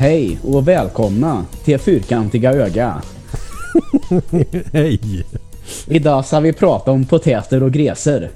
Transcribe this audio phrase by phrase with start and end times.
[0.00, 3.02] Hej och välkomna till Fyrkantiga öga.
[4.72, 5.00] Hej!
[5.86, 8.30] Idag ska vi prata om potäter och gräser.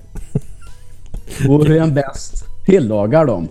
[1.48, 3.48] Och hur en bäst tillagar dem.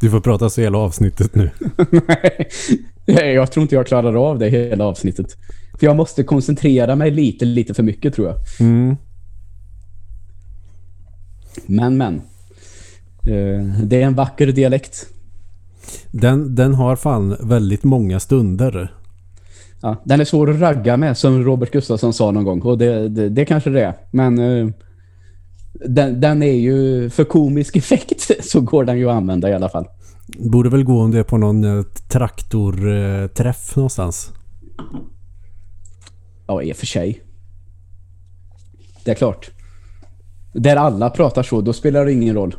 [0.00, 1.50] Du får prata så hela avsnittet nu.
[3.06, 5.36] Nej, jag tror inte jag klarar av det hela avsnittet.
[5.78, 8.36] För jag måste koncentrera mig lite, lite för mycket tror jag.
[8.60, 8.96] Mm.
[11.66, 12.14] Men, men.
[13.26, 15.06] Eh, Det är en vacker dialekt.
[16.10, 18.94] Den, den har fan väldigt många stunder.
[19.80, 22.62] Ja, den är svår att ragga med som Robert Gustafsson sa någon gång.
[22.62, 23.94] Och det, det, det kanske det är.
[24.10, 24.68] Men eh,
[25.72, 29.68] den, den är ju för komisk effekt så går den ju att använda i alla
[29.68, 29.86] fall.
[30.38, 34.32] Borde väl gå om det är på någon eh, traktorträff någonstans.
[36.46, 37.22] Ja, i och för sig.
[39.04, 39.50] Det är klart.
[40.52, 42.56] Där alla pratar så, då spelar det ingen roll.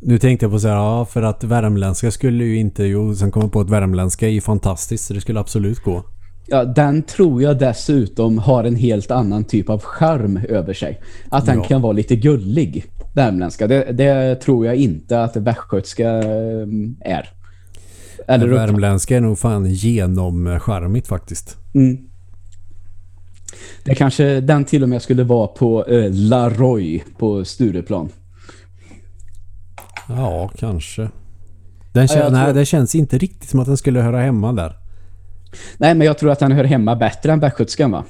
[0.00, 3.30] Nu tänkte jag på så här, ja för att värmländska skulle ju inte, jo sen
[3.30, 6.04] kom jag på att värmländska är ju fantastiskt så det skulle absolut gå.
[6.46, 11.00] Ja, den tror jag dessutom har en helt annan typ av charm över sig.
[11.28, 11.64] Att den Ja.
[11.64, 13.66] kan vara lite gullig, värmländska.
[13.66, 16.66] Det, det tror jag inte att västgötska eh,
[17.00, 17.28] är.
[18.28, 21.56] Eller Värmländska är nog fan genomskärmigt faktiskt.
[21.74, 21.98] mm.
[23.84, 28.08] Det kanske den till och med skulle vara på eh, Laroy på Stureplan.
[30.08, 31.02] Ja, kanske.
[31.92, 34.52] Den Ja, kän- nej, tror- det känns inte riktigt som att den skulle höra hemma
[34.52, 34.76] där.
[35.78, 38.04] Nej, men jag tror att den hör hemma bättre än västgötskan va?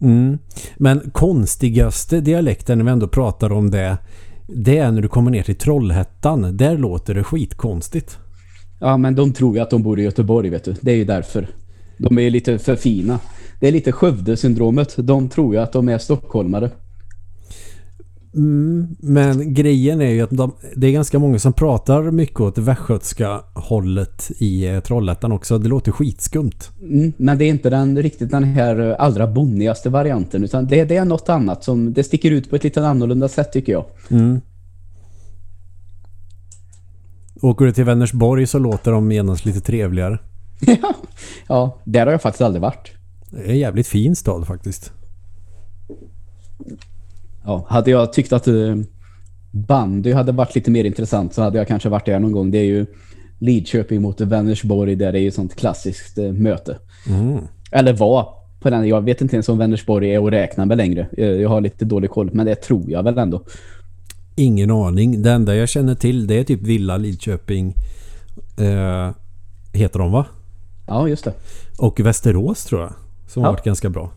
[0.00, 0.38] Mm.
[0.76, 3.96] Men konstigaste dialekten när vi ändå pratar om det
[4.46, 6.56] det är när du kommer ner till Trollhättan.
[6.56, 8.18] Där låter det skitkonstigt.
[8.78, 10.74] Ja, men de tror ju att de bor i Göteborg, vet du.
[10.80, 11.48] Det är ju därför.
[11.98, 13.18] De är ju lite för fina.
[13.60, 14.94] Det är lite Skövde-syndromet.
[14.96, 16.70] De tror ju att de är stockholmare.
[18.34, 18.96] Mm.
[19.00, 23.40] Men grejen är ju att de, det är ganska många som pratar mycket åt västgötska
[23.54, 25.58] hållet i eh, Trollhättan också.
[25.58, 26.70] Det låter skitskumt.
[26.82, 30.44] Mm, men det är inte den riktigt den här eh, allra bonnigaste varianten.
[30.44, 33.52] Utan det, det är något annat som det sticker ut på ett lite annorlunda sätt
[33.52, 33.84] tycker jag.
[34.08, 34.40] Mm.
[37.42, 40.18] Åker du till Vänersborg så låter de genast lite trevligare.
[41.48, 42.90] ja, där har jag faktiskt aldrig varit.
[43.30, 44.92] Det är en jävligt fin stad faktiskt.
[47.44, 48.76] Ja, hade jag tyckt att eh,
[49.50, 52.50] bandy hade varit lite mer intressant så hade jag kanske varit där någon gång.
[52.50, 52.86] Det är ju
[53.38, 56.78] Lidköping mot Vänersborg där det är ju sånt klassiskt eh, möte.
[57.08, 57.38] Mm.
[57.72, 58.28] Eller var
[58.60, 58.88] på den.
[58.88, 61.06] Jag vet inte ens om Vänersborg är att räkna med längre.
[61.16, 63.42] Eh, Jag har lite dålig koll, men det tror jag väl ändå.
[64.36, 65.22] Ingen aning.
[65.22, 67.74] Det enda jag känner till det är typ Villa Lidköping.
[68.58, 69.10] Eh,
[69.72, 70.26] heter de va?
[70.86, 71.32] Ja, just det.
[71.78, 72.92] Och Västerås tror jag.
[73.28, 73.48] Som Ja.
[73.48, 74.10] har varit ganska bra.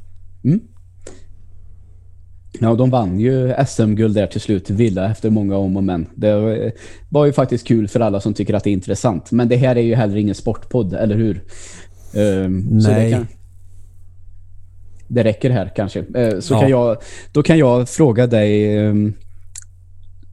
[2.59, 6.07] Ja, de vann ju SM-guld där till slut, Villa, efter många om och men.
[6.15, 6.71] Det eh,
[7.09, 9.31] var ju faktiskt kul för alla som tycker att det är intressant.
[9.31, 11.41] Men det här är ju heller ingen sportpodd, eller hur?
[12.13, 13.11] Det, Nej.
[13.11, 13.27] kan,
[15.07, 15.99] det räcker här kanske.
[16.15, 16.59] Eh, Så Ja.
[16.59, 16.97] kan jag,
[17.31, 18.77] då kan jag fråga dig...
[18.77, 19.13] ehm,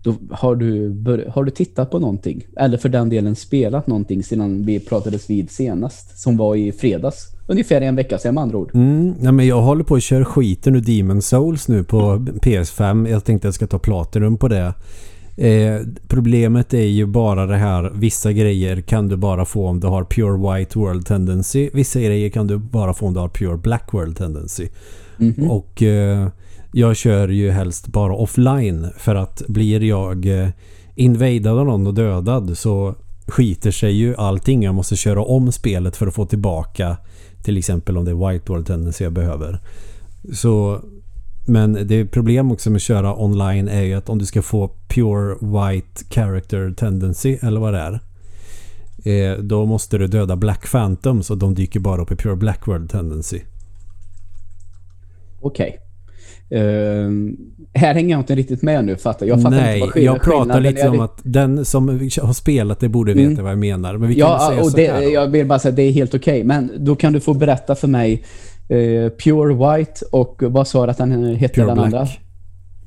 [0.03, 0.91] Då, har, du
[1.29, 2.43] har du tittat på någonting?
[2.57, 6.19] Eller för den delen spelat någonting sedan vi pratades vid senast?
[6.19, 7.27] Som var i fredags.
[7.51, 8.71] Ungefär en vecka sedan med andra ord.
[8.75, 13.09] Mm, ja, men jag håller på att köra skiten ur Demon Souls nu på PS5.
[13.09, 14.75] Jag tänkte jag ska ta Platinum på det.
[15.37, 17.93] Eh, problemet är ju bara det här.
[17.95, 21.71] Vissa grejer kan du bara få om du har Pure White World Tendency.
[21.73, 24.69] Vissa grejer kan du bara få om du har Pure Black World Tendency.
[25.17, 25.51] Mhm.
[25.51, 26.29] Och eh,
[26.73, 28.87] jag kör ju helst bara offline.
[28.97, 30.49] För att blir jag eh,
[30.95, 32.95] invadad av någon och dödad så
[33.27, 34.63] skiter sig ju allting.
[34.63, 36.97] Jag måste köra om spelet för att få tillbaka
[37.43, 39.61] till exempel om det är whiteboard Tendency jag behöver.
[40.33, 40.81] Så,
[41.47, 44.43] men det är problem också med att köra online är ju att om du ska
[44.43, 48.01] få Pure White Character Tendency eller vad det är.
[49.05, 52.67] Eh, då måste du döda Black Phantoms och de dyker bara upp i Pure Black
[52.67, 53.41] World Tendency.
[55.41, 55.69] Okej.
[55.69, 55.90] Okay
[57.75, 59.43] här hänger jag inte riktigt med nu, fattar jag.
[59.43, 62.81] fattar Nej, inte vad skill- jag pratar skillnaden lite om att den som har spelat
[62.81, 63.43] det borde veta Mm.
[63.43, 63.97] vad jag menar.
[63.97, 65.11] Men vi kan Ja, säga och så det, här då.
[65.11, 66.45] jag vill bara säga att det är helt okej.
[66.45, 68.25] Men då kan du få berätta för mig
[68.69, 71.85] eh, Pure White och vad sa du att den hette Pure den Black.
[71.87, 72.07] andra?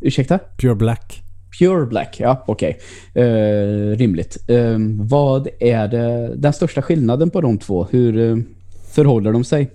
[0.01, 0.39] Ursäkta?
[0.57, 1.19] Pure Black.
[1.59, 2.77] Pure Black, ja okej.
[3.13, 4.38] Eh, rimligt.
[4.50, 7.88] Eh, vad är det, den största skillnaden på de två?
[7.92, 8.38] Hur eh,
[8.94, 9.69] förhåller de sig?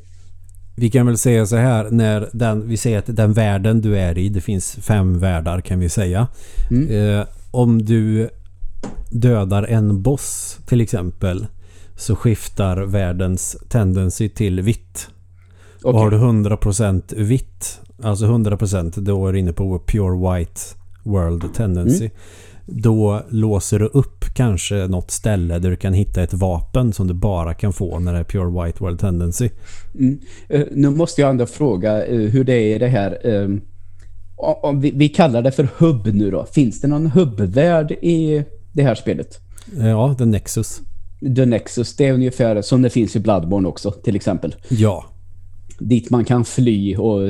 [0.78, 4.19] Vi kan väl säga så här när den, vi säger att den världen du är
[4.19, 6.28] i, det finns fem världar kan vi säga.
[6.70, 7.19] Mm.
[7.19, 8.28] Eh, om du
[9.10, 11.46] dödar en boss till exempel
[11.96, 15.08] så skiftar världens tendency till vitt.
[15.82, 16.00] Och Okej.
[16.00, 20.60] har du 100% vitt, alltså 100% då är du inne på pure white
[21.02, 22.10] world tendency.
[22.70, 27.15] Då låser du upp kanske något ställe där du kan hitta ett vapen som du
[27.15, 29.50] bara kan få när det är Pure White World Tendency.
[29.94, 30.19] Mm.
[30.55, 33.26] Uh, nu måste jag ändå fråga uh, hur det är i det här.
[33.26, 33.61] Um,
[34.37, 36.44] om vi, vi, kallar det för hubb nu då.
[36.44, 39.41] Finns det någon hubbvärld i det här spelet?
[39.76, 40.81] Ja, The Nexus.
[41.37, 44.55] The Nexus, det är ungefär som det finns i Bloodborne också till exempel.
[44.69, 45.05] Ja.
[45.78, 47.20] Dit man kan fly och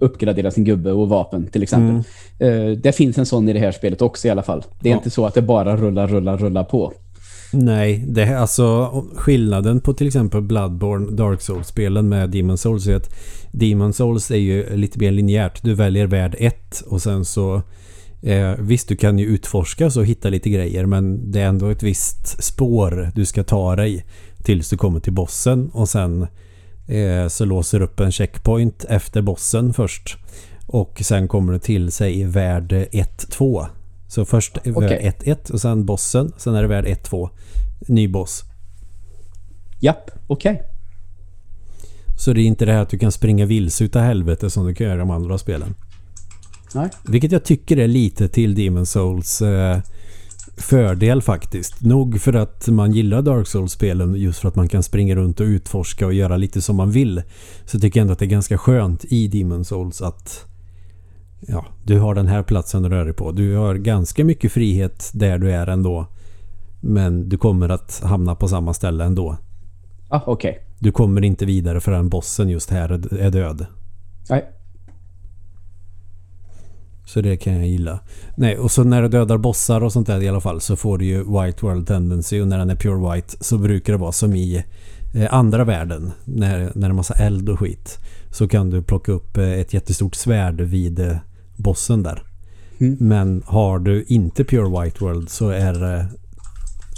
[0.00, 2.04] uppgradera sin gubbe och vapen till exempel.
[2.38, 2.80] Mm.
[2.80, 4.64] Det finns en sån i det här spelet också i alla fall.
[4.80, 4.96] Det är ja.
[4.96, 6.92] inte så att det bara rullar, rullar, rullar på.
[7.52, 12.96] Nej, det är alltså skillnaden på till exempel Bloodborne, Dark Souls-spelen med Demon Souls är
[12.96, 13.14] att
[13.52, 15.62] Demon Souls är ju lite mer linjärt.
[15.62, 17.62] Du väljer värld 1 och sen så
[18.22, 21.82] eh, visst, du kan ju utforska och hitta lite grejer men det är ändå ett
[21.82, 24.04] visst spår du ska ta dig
[24.42, 26.26] tills du kommer till bossen och sen
[26.88, 30.16] eh, så låser upp en checkpoint efter bossen först.
[30.66, 33.66] Och sen kommer du till sig värld 1-2
[34.08, 34.72] så först okay.
[34.72, 36.32] värld 1-1 och sen bossen.
[36.36, 37.28] Sen är det värld 1-2.
[37.80, 38.44] Ny boss.
[39.80, 40.52] Japp, okej.
[40.52, 40.64] Okay.
[42.18, 44.74] Så det är inte det här att du kan springa vilse utav helvete som du
[44.74, 45.74] kan göra i de andra spelen.
[46.74, 46.90] Nej.
[47.08, 49.78] Vilket jag tycker är lite till Demon Souls eh,
[50.58, 51.80] fördel faktiskt.
[51.80, 55.44] Nog för att man gillar Dark Souls-spelen just för att man kan springa runt och
[55.44, 57.22] utforska och göra lite som man vill.
[57.64, 60.44] Så tycker jag ändå att det är ganska skönt i Demon Souls att
[61.40, 63.32] ja, du har den här platsen att röra dig på.
[63.32, 66.06] Du har ganska mycket frihet där du är ändå.
[66.80, 69.36] Men du kommer att hamna på samma ställe ändå.
[70.08, 70.50] Ah, okej.
[70.50, 70.62] Okay.
[70.78, 73.66] Du kommer inte vidare förrän bossen just här är död.
[74.30, 74.57] Nej.
[77.08, 78.00] Så det kan jag gilla.
[78.36, 80.98] Nej, och så när du dödar bossar och sånt där i alla fall så får
[80.98, 84.12] du ju White World Tendency och när den är Pure White så brukar det vara
[84.12, 84.64] som i
[85.14, 87.98] eh, andra världen när, när det är massa eld och skit
[88.30, 91.16] så kan du plocka upp eh, ett jättestort svärd vid eh,
[91.56, 92.22] bossen där.
[92.78, 92.96] Mm.
[93.00, 96.08] Men har du inte Pure White World så är det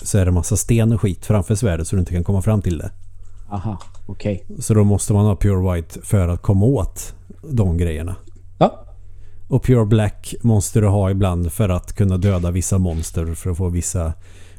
[0.02, 2.62] så är det massa sten och skit framför svärdet så du inte kan komma fram
[2.62, 2.90] till det.
[3.50, 4.44] Aha, okej.
[4.44, 4.62] Okay.
[4.62, 8.16] Så då måste man ha Pure White för att komma åt de grejerna.
[8.58, 8.86] Ja.
[9.50, 13.56] Och Pure Black måste du ha ibland för att kunna döda vissa monster för att
[13.56, 14.12] få vissa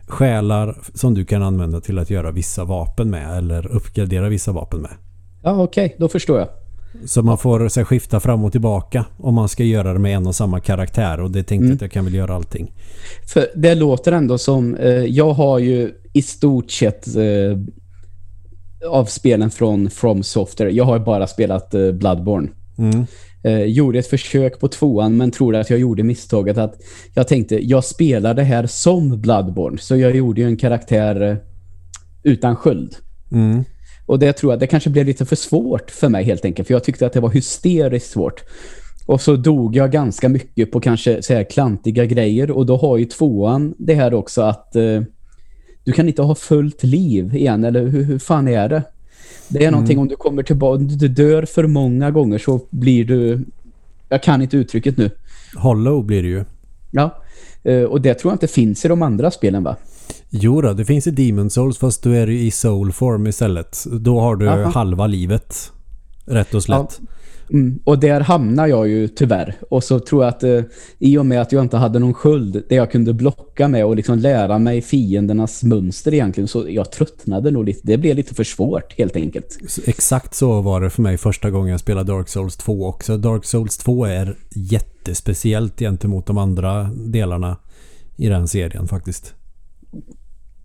[0.08, 4.82] själar som du kan använda till att göra vissa vapen med eller uppgradera vissa vapen
[4.82, 4.92] med.
[5.44, 5.86] Ja, okej.
[5.86, 5.98] Okay.
[6.00, 6.48] Då förstår jag.
[7.06, 10.28] Så man får så skifta fram och tillbaka om man ska göra det med en
[10.28, 11.20] och samma karaktär.
[11.20, 11.76] Och det tänkte mm.
[11.76, 12.72] att jag kan väl göra allting.
[13.34, 14.76] För det låter ändå som...
[14.76, 17.58] Eh, jag har ju i stort sett eh,
[18.90, 20.72] av spelen från From Software.
[20.72, 22.48] Jag har bara spelat eh, Bloodborne.
[22.78, 23.06] Mm.
[23.44, 26.76] Eh, gjorde ett försök på tvåan men tror att jag gjorde misstaget att
[27.14, 29.78] jag tänkte, jag spelar det här som Bloodborne.
[29.78, 31.38] Så jag gjorde ju en karaktär eh,
[32.24, 32.96] utan sköld.
[33.32, 33.64] Mm.
[34.06, 36.68] Och det tror jag, det kanske blev lite för svårt för mig helt enkelt.
[36.68, 38.44] För jag tyckte att det var hysteriskt svårt.
[39.06, 42.52] Och så dog jag ganska mycket på kanske så här klantiga grejer.
[42.52, 45.02] Och då har ju tvåan det här också att eh,
[45.84, 47.64] du kan inte ha fullt liv igen.
[47.64, 48.84] Eller hur, hur fan är det?
[49.52, 49.72] Det är mm.
[49.72, 53.46] någonting om du kommer tillbaka, du dör för många gånger så blir du,
[54.10, 55.10] jag kan inte uttrycket nu.
[55.56, 56.46] Hollow blir det ju.
[56.92, 57.22] Ja,
[57.64, 59.76] eh, och det tror jag inte finns i de andra spelen va?
[60.30, 63.86] Jo då, det finns i Demon Souls fast du är i soul form istället.
[63.92, 64.70] Då har du Aha.
[64.70, 65.72] halva livet.
[66.26, 67.00] Rätt och slätt.
[67.02, 67.08] Ja.
[67.54, 69.56] Mm, och där hamnar jag ju tyvärr.
[69.70, 70.62] Och så tror jag att eh,
[71.00, 73.96] i och med att jag inte hade någon sköld där jag kunde blocka med och
[73.96, 77.82] liksom lära mig fiendernas mönster egentligen så jag tröttnade nog lite.
[77.84, 79.58] Det blev lite för svårt helt enkelt.
[79.86, 83.18] Exakt så var det för mig första gången jag spelade Dark Souls 2 också.
[83.18, 87.58] Dark Souls 2 är jättespeciellt gentemot de andra delarna
[88.18, 89.34] i den serien faktiskt.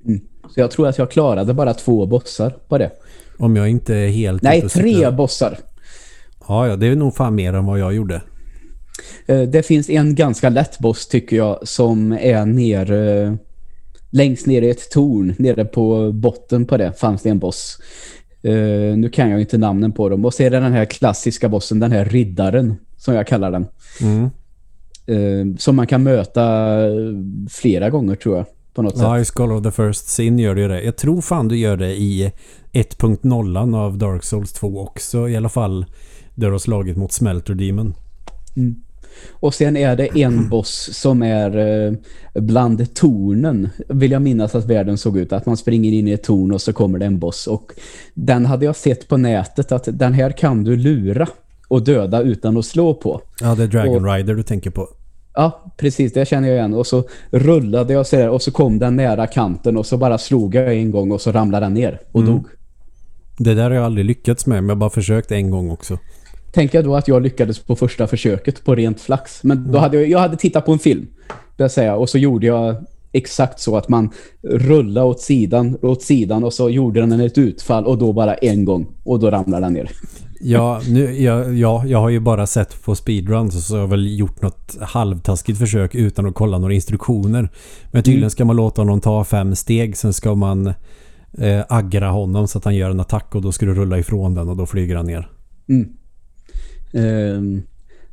[0.06, 0.20] Mm.
[0.54, 2.90] Så jag tror att jag klarade bara två bossar på det.
[3.38, 4.42] Om jag inte är helt...
[4.42, 5.58] Nej, tre bossar.
[6.48, 8.22] Ja, ja, det är nog fan mer än vad jag gjorde.
[9.26, 13.36] Eh, det finns en ganska lätt boss tycker jag som är nere
[14.10, 15.34] längst ner i ett torn.
[15.38, 17.78] Nere på botten på det fanns det en boss.
[18.44, 20.24] Uh, nu kan jag inte namnen på dem.
[20.24, 23.66] Och så är det den här klassiska bossen, den här riddaren som jag kallar den.
[24.00, 25.58] Mm.
[25.58, 26.76] Som man kan möta
[27.50, 29.22] flera gånger tror jag på något ja, sätt.
[29.22, 30.82] I Skull of the First Sin gör du det.
[30.82, 32.32] Jag tror fan du gör det i
[32.72, 35.28] 1.0 av Dark Souls 2 också.
[35.28, 35.86] I alla fall
[36.36, 37.94] där du har slagit mot Smelter Demon.
[38.56, 38.74] Mm.
[39.30, 41.92] Och sen är det en boss som är eh,
[42.34, 43.68] bland tornen.
[43.88, 45.32] Vill jag minnas att världen såg ut.
[45.32, 47.46] Att man springer in i ett torn och så kommer det en boss.
[47.46, 47.72] Och
[48.14, 51.28] den hade jag sett på nätet att den här kan du lura
[51.68, 53.20] och döda utan att slå på.
[53.40, 54.88] Ja, det är Dragon och, Rider du tänker på.
[55.34, 56.12] Ja, precis.
[56.12, 56.74] Det känner jag igen.
[56.74, 60.18] Och så rullade jag så där, och så kom den nära kanten och så bara
[60.18, 62.32] slog jag en gång och så ramlade den ner och mm.
[62.32, 62.46] dog.
[63.38, 65.98] Det där har jag aldrig lyckats med, men jag har bara försökt en gång också.
[66.56, 69.42] Tänker jag då att jag lyckades på första försöket på rent flax.
[69.42, 69.80] Men då mm.
[69.80, 71.06] hade jag, jag hade tittat på en film.
[71.56, 71.96] det säga.
[71.96, 72.76] Och så gjorde jag
[73.12, 74.10] exakt så att man
[74.42, 78.64] rullade åt sidan, åt sidan och så gjorde den ett utfall och då bara en
[78.64, 79.90] gång och då ramlar den ner.
[80.40, 83.88] Ja, nu, ja, ja, jag har ju bara sett på speedruns och så har jag
[83.88, 87.48] väl gjort något halvtaskigt försök utan att kolla några instruktioner.
[87.92, 88.30] Men tydligen mm.
[88.30, 90.66] ska man låta honom ta fem steg, sen ska man
[91.38, 94.34] eh, aggra honom så att han gör en attack och då ska du rulla ifrån
[94.34, 95.30] den och då flyger han ner.
[95.68, 95.88] Mm.
[96.92, 97.62] Um,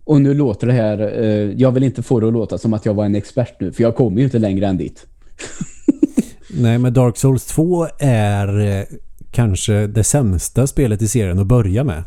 [0.04, 2.86] och nu låter det här, uh, jag vill inte få det att låta som att
[2.86, 5.08] jag var en expert nu, för jag kommer ju inte längre än dit.
[6.54, 8.86] Nej, men Dark Souls 2 är eh,
[9.32, 12.04] kanske det sämsta spelet i serien att börja med.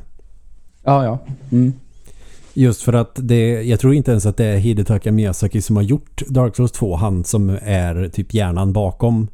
[0.85, 1.19] Ja, ja.
[1.53, 1.73] Mm.
[2.55, 5.83] Just för att det, jag tror inte ens att det är Hidetaka Miyazaki som har
[5.83, 6.97] gjort Dark Souls 2.
[6.97, 9.29] Han som är typ hjärnan bakom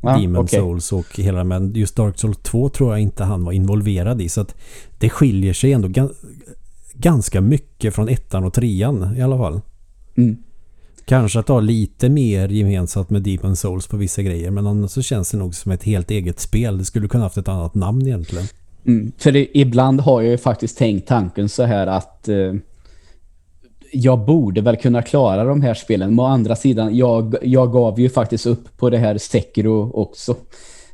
[0.00, 0.60] ah, Demon okay.
[0.60, 4.28] Souls och hela men just Dark Souls 2 tror jag inte han var involverad i.
[4.28, 4.54] Så att
[4.98, 5.88] det skiljer sig ändå
[6.98, 9.60] ganska mycket från ettan och trean i alla fall.
[10.16, 10.36] Mm.
[11.04, 15.02] Kanske att ha lite mer gemensamt med Demon Souls på vissa grejer men annars så
[15.02, 16.78] känns det nog som ett helt eget spel.
[16.78, 18.46] Det skulle kunna haft ett annat namn egentligen.
[18.86, 22.54] Mm, för det, ibland har jag ju faktiskt tänkt tanken så här att eh,
[23.92, 26.10] jag borde väl kunna klara de här spelen.
[26.10, 30.36] Men å andra sidan, jag, jag gav ju faktiskt upp på det här Sekiro också.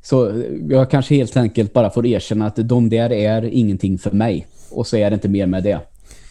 [0.03, 4.47] Så jag kanske helt enkelt bara får erkänna att de där är ingenting för mig.
[4.71, 5.81] Och så är det inte mer med det.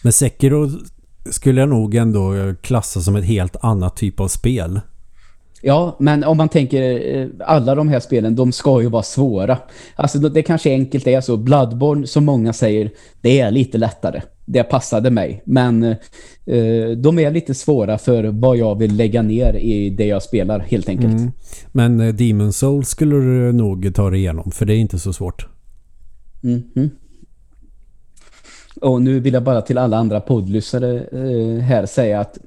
[0.02, 0.70] Men Sekiro
[1.30, 4.80] skulle jag nog ändå klassa som ett helt annat typ av spel.
[5.64, 9.58] Ja, men om man tänker eh, alla de här spelen, de ska ju vara svåra.
[9.96, 11.36] Alltså det kanske enkelt är så.
[11.36, 12.90] Bloodborne, som många säger,
[13.20, 14.22] det är lite lättare.
[14.44, 15.42] Det passade mig.
[15.44, 15.96] Men eh,
[16.96, 20.88] de är lite svåra för vad jag vill lägga ner i det jag spelar, helt
[20.88, 21.18] enkelt.
[21.18, 21.32] Mm.
[21.72, 25.12] Men eh, Demon Souls skulle du nog ta dig igenom, för det är inte så
[25.12, 25.46] svårt.
[26.44, 26.90] Mm -hmm.
[28.80, 32.38] Och nu vill jag bara till alla andra poddlyssare eh, här säga att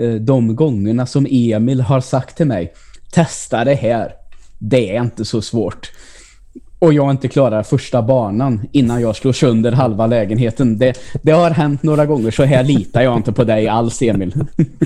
[0.00, 2.72] Eh, de gångerna som Emil har sagt till mig
[3.12, 4.12] testa det här.
[4.58, 5.90] Det är inte så svårt.
[6.78, 10.78] Och jag inte klarar första banan innan jag slår sönder halva lägenheten.
[10.78, 14.34] Det, det har hänt några gånger så här litar jag inte på dig alls Emil.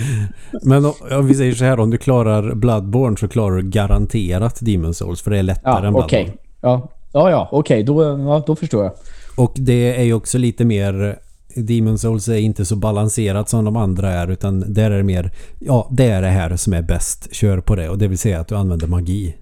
[0.62, 4.94] Men om vi säger så här, om du klarar Bloodborne så klarar du garanterat Demon
[4.94, 6.04] Souls för det är lättare ja, än Bloodborne.
[6.04, 6.28] Okay.
[6.60, 7.82] Ja, ja, ja okej.
[7.82, 7.82] Okay.
[7.82, 8.92] Då, ja, då förstår jag.
[9.36, 11.18] Och det är ju också lite mer
[11.56, 15.32] Demon Souls är inte så balanserat som de andra är utan där är det mer
[15.58, 17.34] ja, det är det här som är bäst.
[17.34, 19.36] Kör på det och det vill säga att du använder magi.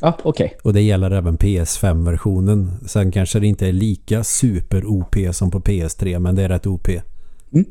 [0.00, 0.46] Ja, okej.
[0.46, 0.58] Okay.
[0.62, 2.70] Och det gäller även PS5-versionen.
[2.86, 6.88] Sen kanske det inte är lika super-OP som på PS3 men det är rätt OP.
[7.52, 7.66] Mm.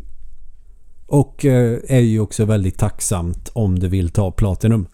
[1.07, 4.87] Och eh, är ju också väldigt tacksamt om du vill ta Platinum.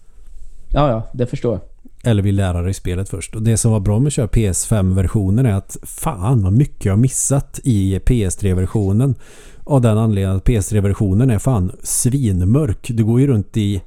[0.71, 1.68] Ja, ja, det förstår jag
[2.03, 3.35] eller vill lära dig spelet först.
[3.35, 6.93] Och det som var bra med att köra PS5-versionen är att fan vad mycket jag
[6.93, 9.15] har missat i PS3-versionen.
[9.63, 12.87] Av den anledningen att PS3-versionen är fan svinmörk.
[12.89, 13.81] Du går ju runt i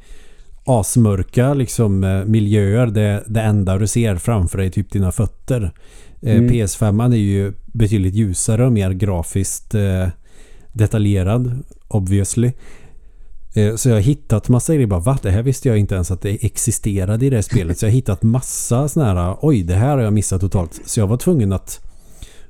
[0.64, 2.86] asmörka liksom eh, miljöer.
[2.86, 5.72] Det, det enda du ser framför dig är typ dina fötter.
[6.22, 6.50] Eh, mm.
[6.50, 10.08] PS5 är ju betydligt ljusare och mer grafiskt eh,
[10.72, 12.52] detaljerad obviously.
[13.54, 14.86] Eh, så jag har hittat massa grejer.
[14.86, 15.18] Bara, va?
[15.22, 17.78] Det här visste jag inte ens att det existerade i det här spelet.
[17.78, 20.80] Så jag har hittat massa sådana här, oj det här har jag missat totalt.
[20.86, 21.80] Så jag var tvungen att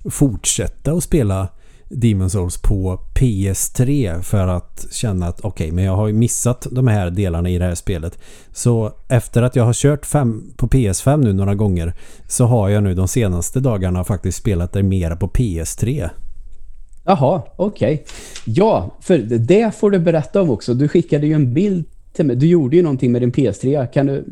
[0.04, 1.49] fortsätta att spela
[1.88, 6.87] Demon Souls på PS3 för att känna att okej, okay, men jag har missat de
[6.87, 8.18] här delarna i det här spelet.
[8.52, 11.94] Så efter att jag har kört fem, på PS5 nu några gånger
[12.28, 16.11] så har jag nu de senaste dagarna faktiskt spelat det mera på PS3.
[17.04, 17.94] Jaha, okej.
[17.94, 18.04] Okay.
[18.44, 20.75] Ja, för det får du berätta om också.
[20.75, 22.37] Du skickade ju en bild till mig.
[22.37, 23.87] Du gjorde ju någonting med din PS3.
[23.87, 24.25] Kan du...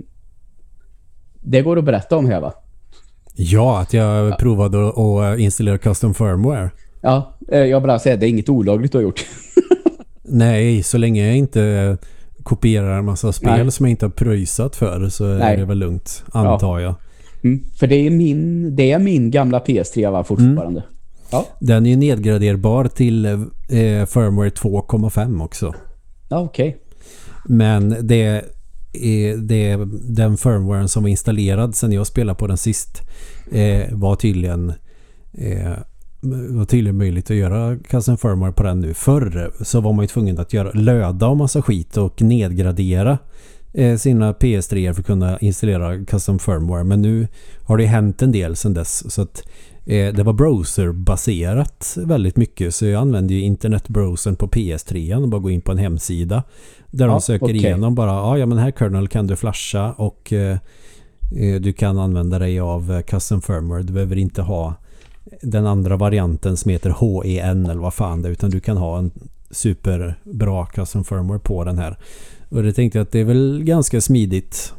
[1.41, 2.53] Det går att berätta om här va?
[3.35, 4.37] Ja, att jag ja.
[4.37, 6.71] provade att installera custom firmware.
[7.01, 9.27] Ja, eh, jag bara säger det är inget olagligt du har gjort.
[10.23, 11.97] Nej, så länge jag inte
[12.43, 13.71] kopierar en massa spel Nej.
[13.71, 15.55] som jag inte har pröjsat för så Nej.
[15.55, 16.81] är det väl lugnt, antar ja.
[16.81, 16.95] jag.
[17.45, 20.81] Mm, för det är, min, det är min gamla PS3 va, fortfarande.
[20.81, 21.00] Mm.
[21.33, 21.47] Ja.
[21.61, 25.75] Den är ju nedgraderbar till eh, firmware 2,5 också.
[26.29, 26.69] Ja, okej.
[26.69, 26.81] Okay.
[27.45, 28.23] Men det
[28.93, 29.79] är, det
[30.15, 33.01] den firmwaren som var installerad sen jag spelade på den sist
[33.53, 34.73] eh, var tydligen
[35.33, 35.73] eh,
[36.23, 38.95] var tydligen möjligt att göra custom firmware på den nu.
[38.95, 43.19] Förr så var man ju tvungen att göra löda och massa skit och nedgradera
[43.73, 46.85] eh, sina PS3 för att kunna installera custom firmware.
[46.85, 47.29] Men nu
[47.63, 49.13] har det hänt en del sen dess.
[49.13, 49.43] Så att
[49.91, 55.51] det var browserbaserat väldigt mycket så jag använde ju internetbrowsern på PS3 och bara gå
[55.51, 56.43] in på en hemsida
[56.91, 57.57] där ja, de söker okay.
[57.57, 60.59] igenom bara ah, ja men här kernel kan du flasha och eh,
[61.37, 63.83] eh, du kan använda dig av eh, custom firmware.
[63.83, 64.75] Du behöver inte ha
[65.43, 68.99] den andra varianten som heter HEN eller vad fan det är utan du kan ha
[68.99, 69.11] en
[69.51, 71.99] superbra custom firmware på den här.
[72.49, 74.75] Och det tänkte jag att det är väl ganska smidigt.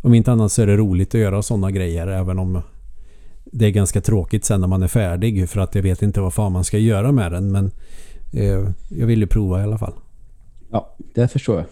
[0.00, 2.62] Om inte annat så är det roligt att göra sådana grejer även om
[3.52, 6.34] det är ganska tråkigt sen när man är färdig för att jag vet inte vad
[6.34, 7.70] fan man ska göra med den men
[8.32, 9.94] eh, jag vill ju prova i alla fall.
[10.70, 11.64] Ja, det förstår jag.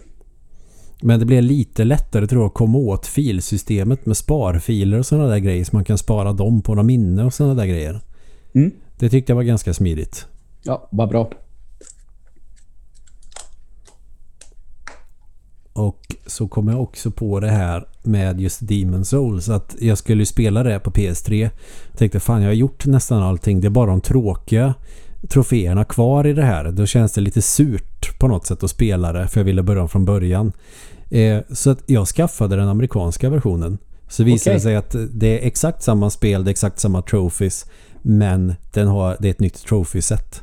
[1.01, 5.27] Men det blir lite lättare tror jag att komma åt filsystemet med sparfiler och sådana
[5.27, 8.01] där grejer så man kan spara dem på några minne och sådana där grejer.
[8.53, 8.71] Mm.
[8.99, 10.25] Det tyckte jag var ganska smidigt.
[10.63, 11.29] Ja, vad bra.
[15.75, 19.49] Och så kom jag också på det här med just Demon Souls.
[19.49, 21.41] Att jag skulle spela det på PS3.
[21.91, 23.61] Jag tänkte fan jag har gjort nästan allting.
[23.61, 24.73] Det är bara de tråkiga
[25.29, 26.71] troféerna kvar i det här.
[26.71, 29.27] Då känns det lite surt på något sätt att spela det.
[29.27, 30.51] För jag ville börja från början.
[31.09, 33.77] Eh, så att jag skaffade den amerikanska versionen.
[34.07, 36.43] Så visade det sig att det är exakt samma spel.
[36.43, 37.65] Det är exakt samma trophies.
[38.01, 40.41] Men den har, det är ett nytt trophy-set.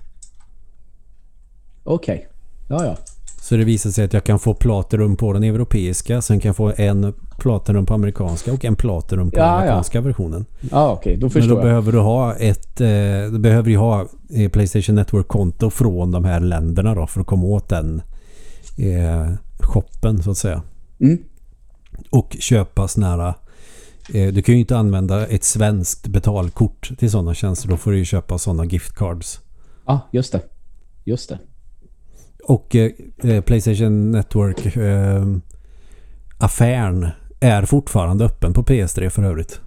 [1.84, 2.28] Okej.
[2.68, 2.96] Ja, ja.
[3.42, 6.22] Så det visar sig att jag kan få platinum på den europeiska.
[6.22, 9.58] Sen kan jag få en platinum på amerikanska och en platinum på Ja, den ja.
[9.58, 10.46] amerikanska versionen.
[10.70, 11.16] Ja, okej.
[11.16, 11.64] Då Men förstår då jag.
[11.64, 12.80] behöver du ha ett...
[12.80, 12.86] Eh,
[13.32, 17.44] du behöver ju ha eh, Playstation Network-konto från de här länderna då för att komma
[17.46, 18.02] åt den
[18.78, 20.62] eh, shoppen så att säga.
[21.00, 21.18] Mm.
[22.10, 23.34] Och köpa såna här...
[24.14, 27.68] Eh, du kan ju inte använda ett svenskt betalkort till sådana tjänster.
[27.68, 29.40] Då får du ju köpa sådana gift cards.
[29.86, 30.40] Ja, just det.
[31.04, 31.38] Just det.
[32.46, 32.90] Och eh,
[33.24, 35.24] eh, Playstation Network eh,
[36.38, 37.08] affären
[37.40, 39.60] är fortfarande öppen på PS3 för övrigt.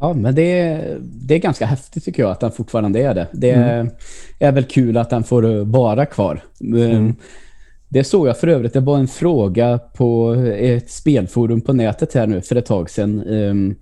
[0.00, 3.26] Ja, men det är, det är ganska häftigt tycker jag att den fortfarande är det.
[3.32, 3.90] Det Mm.
[4.38, 6.40] är väl kul att den får eh, vara kvar.
[6.60, 7.14] Mm.
[7.88, 8.72] Det såg jag för övrigt.
[8.72, 13.22] Det var en fråga på ett spelforum på nätet här nu för ett tag sedan.
[13.28, 13.74] Um,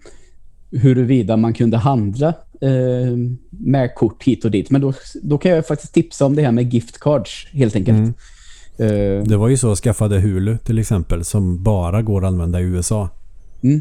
[0.70, 2.28] huruvida man kunde handla
[2.60, 3.16] eh,
[3.50, 4.70] med kort hit och dit.
[4.70, 4.92] Men då,
[5.22, 7.98] då kan jag faktiskt tipsa om det här med gift cards helt enkelt.
[7.98, 8.14] Mm.
[8.78, 12.60] Eh, Det var ju så jag skaffade Hulu till exempel som bara går att använda
[12.60, 13.08] i USA.
[13.62, 13.80] Mm.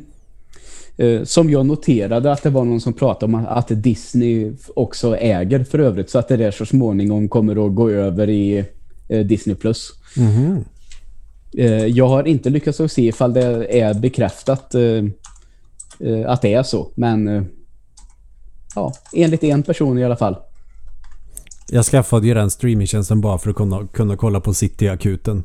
[0.98, 5.64] Eh, Som jag noterade att det var någon som pratade om att Disney också äger
[5.64, 8.66] för övrigt så att det där så småningom kommer att gå över i
[9.10, 9.56] eh, Disney+.
[9.56, 9.92] Plus.
[11.58, 14.76] Eh, Jag har inte lyckats att se ifall det är bekräftat
[16.26, 17.48] att det är så, men
[18.76, 20.36] ja, enligt en person i alla fall.
[21.72, 25.44] Jag skaffade ju den streamingtjänsten bara för att kunna, kunna kolla på City-akuten.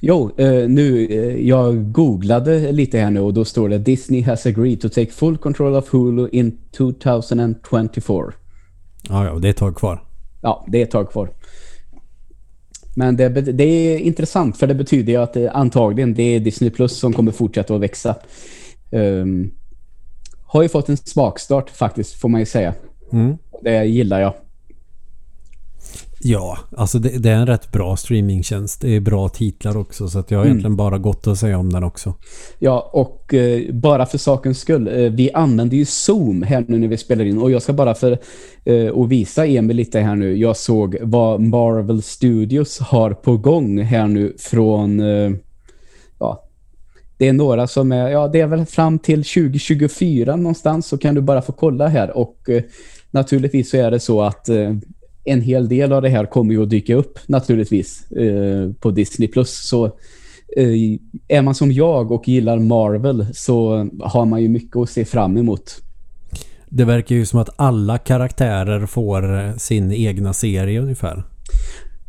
[0.00, 4.46] Jo, eh, nu, eh, jag googlade lite här nu och då står det Disney has
[4.46, 8.32] agreed to take full control of Hulu in 2024.
[9.08, 10.02] Ja, ja, det är ett tag kvar.
[10.42, 11.30] Ja, det är ett tag kvar.
[12.94, 16.70] Men det, det är intressant för det betyder ju att det, antagligen det är Disney
[16.70, 18.16] Plus som kommer fortsätta att växa.
[18.90, 19.50] Um,
[20.46, 22.74] har ju fått en smakstart faktiskt får man ju säga.
[23.12, 23.36] Mm.
[23.62, 24.34] Det gillar jag.
[26.20, 28.80] Ja, alltså det, det är en rätt bra streamingtjänst.
[28.80, 30.52] Det är bra titlar också så att jag har Mm.
[30.52, 32.14] egentligen bara gott att säga om den också.
[32.58, 34.88] Ja, och eh, bara för sakens skull.
[34.88, 37.38] Eh, vi använder ju Zoom här nu när vi spelar in.
[37.38, 38.18] Och jag ska bara för
[38.64, 40.36] eh, att visa Emil lite här nu.
[40.36, 45.00] Jag såg vad Marvel Studios har på gång här nu från...
[45.00, 45.30] Eh,
[46.18, 46.42] ja,
[47.18, 48.08] det är några som är...
[48.08, 52.16] Ja, det är väl fram till 2024 någonstans så kan du bara få kolla här.
[52.16, 52.62] Och eh,
[53.16, 54.48] naturligtvis så är det så att...
[54.48, 54.74] Eh,
[55.26, 59.28] en hel del av det här kommer ju att dyka upp naturligtvis eh, på Disney+.
[59.28, 59.84] Plus Så
[60.56, 60.98] eh,
[61.28, 65.36] är man som jag och gillar Marvel så har man ju mycket att se fram
[65.36, 65.82] emot.
[66.68, 71.24] Det verkar ju som att alla karaktärer får eh, sin egna serie ungefär.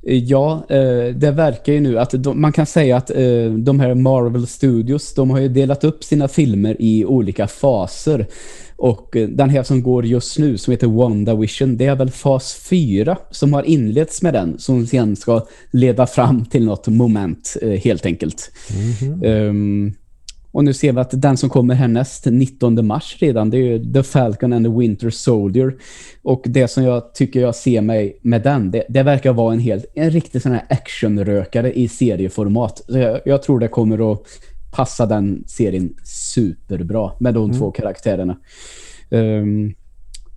[0.10, 3.94] Ja, eh, det verkar ju nu att de, man kan säga att eh, de här
[3.96, 8.28] Marvel Studios, de har ju delat upp sina filmer i olika faser.
[8.76, 12.56] Och eh, den här som går just nu som heter WandaVision, det är väl fas
[12.70, 18.06] 4 som har inletts med den som sen ska leda fram till något moment helt
[18.06, 18.52] enkelt.
[19.24, 19.94] Ehm,
[20.52, 23.94] och nu ser vi att den som kommer härnäst 19 mars redan, det är ju
[23.94, 25.76] The Falcon and the Winter Soldier.
[26.24, 29.60] Och det som jag tycker jag ser mig med den, det, det verkar vara en
[29.60, 32.82] helt en riktig sån här actionrökare i serieformat.
[32.88, 34.22] Jag, jag tror det kommer att
[34.72, 38.38] passa den serien superbra med de två karaktärerna.
[39.10, 39.74] Ehm,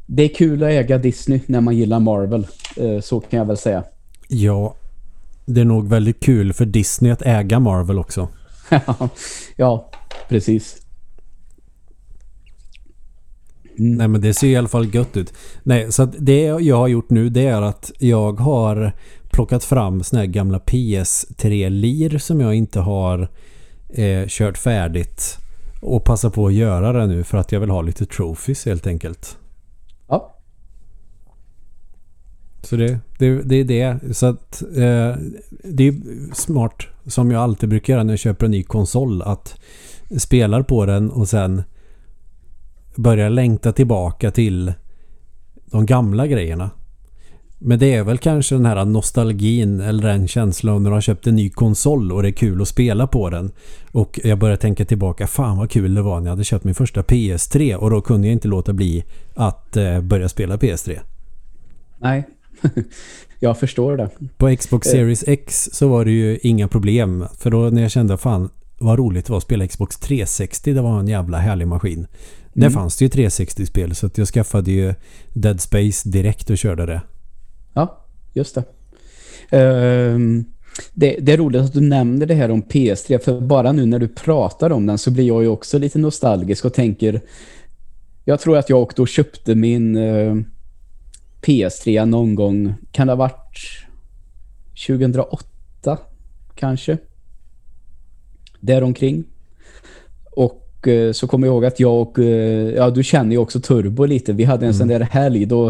[0.06, 2.46] det är kul att äga Disney när man gillar Marvel,
[2.76, 3.84] eh, så kan jag väl säga.
[4.28, 4.74] Ja,
[5.46, 8.28] det är nog väldigt kul för Disney att äga Marvel också.
[9.56, 9.89] ja,
[10.28, 10.82] precis.
[13.78, 13.96] Mm.
[13.96, 15.32] Nej men det ser i alla fall gött ut.
[15.62, 18.92] Nej, så att det jag har gjort nu det är att jag har
[19.30, 23.28] plockat fram såna här gamla PS3-lir som jag inte har
[23.88, 25.36] eh, kört färdigt.
[25.80, 28.86] Och passa på att göra det nu för att jag vill ha lite trophies helt
[28.86, 29.38] enkelt.
[30.08, 30.36] Ja,
[32.62, 34.14] Så det, det, det är det.
[34.16, 35.14] Så att eh,
[35.64, 35.94] det är
[36.34, 39.60] smart som jag alltid brukar göra när jag köper en ny konsol att
[40.18, 41.62] spelar på den och sen
[42.96, 44.72] börjar längta tillbaka till
[45.70, 46.70] de gamla grejerna.
[47.62, 51.26] Men det är väl kanske den här nostalgin eller den känslan när du har köpt
[51.26, 53.52] en ny konsol och det är kul att spela på den.
[53.92, 56.74] Och jag börjar tänka tillbaka, fan vad kul det var när jag hade köpt min
[56.74, 60.98] första PS3 och då kunde jag inte låta bli att eh, börja spela PS3.
[61.98, 62.28] Nej,
[63.40, 64.10] jag förstår det.
[64.36, 64.90] På Xbox Eh.
[64.90, 67.24] Series X så var det ju inga problem.
[67.38, 70.80] För då när jag kände, fan vad roligt det var att spela Xbox 360, det
[70.82, 72.06] var en jävla härlig maskin.
[72.52, 72.72] Där Mm.
[72.72, 74.94] fanns det ju 360-spel så jag skaffade ju
[75.32, 77.02] Dead Space direkt och körde det.
[77.74, 78.64] Ja, just det.
[79.56, 80.44] Ehm,
[80.94, 81.16] det.
[81.20, 84.08] Det är roligt att du nämner det här om PS3 för bara nu när du
[84.08, 87.20] pratar om den så blir jag ju också lite nostalgisk och tänker
[88.24, 90.34] jag tror att jag och då köpte min eh,
[91.42, 93.58] PS3 någon gång kan det ha varit
[94.86, 95.98] 2008
[96.54, 96.98] kanske
[98.60, 99.24] däromkring
[100.36, 103.60] och eh, så kommer jag ihåg att jag och eh, ja du känner ju också
[103.60, 105.66] Turbo lite vi hade en sån där helg då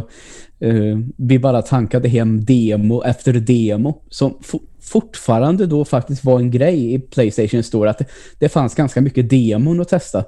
[0.61, 6.51] eh, vi bara tankade hem demo efter demo som fo- fortfarande då faktiskt var en
[6.51, 8.07] grej i Playstation Store att det,
[8.39, 10.25] det fanns ganska mycket demon att testa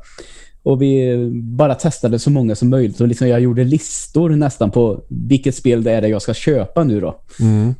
[0.62, 4.70] och vi eh, bara testade så många som möjligt och liksom jag gjorde listor nästan
[4.70, 7.20] på vilket spel det är det jag ska köpa nu då.
[7.40, 7.74] Mm.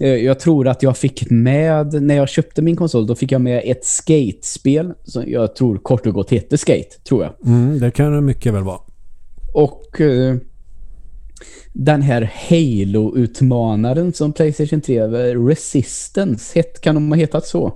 [0.00, 3.40] Eh, Jag tror att jag fick med, när jag köpte min konsol, då fick jag
[3.40, 7.32] med ett skate-spel som jag tror kort och gott heter Skate, tror jag.
[7.46, 8.78] Mm, det kan det mycket väl vara.
[9.54, 10.36] Och eh,
[11.72, 17.72] den här Halo-utmanaren som Playstation 3, eh, Resistance, het, kan de ha hetat så?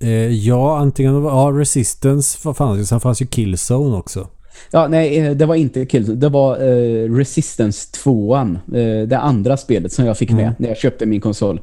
[0.00, 4.28] Eh, ja, antingen ja, Resistance vad fan, sen fanns ju Killzone också.
[4.70, 6.18] Ja, nej, eh, det var inte Killzone.
[6.18, 8.54] Det var eh, Resistance 2an.
[8.54, 10.54] Eh, det andra spelet som jag fick med Mm.
[10.58, 11.60] när jag köpte min konsol.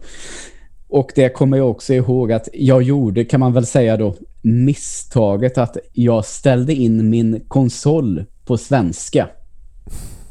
[0.88, 5.58] Och det kommer jag också ihåg att jag gjorde, kan man väl säga då, misstaget
[5.58, 9.28] att jag ställde in min konsol på svenska.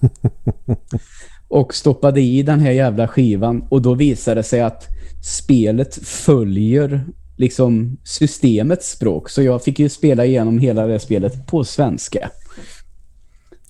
[1.49, 4.89] och stoppade i den här jävla skivan och då visade det sig att
[5.23, 7.05] spelet följer
[7.37, 9.31] liksom systemets språk.
[9.31, 12.31] Så jag fick ju spela igenom hela det spelet på svenska.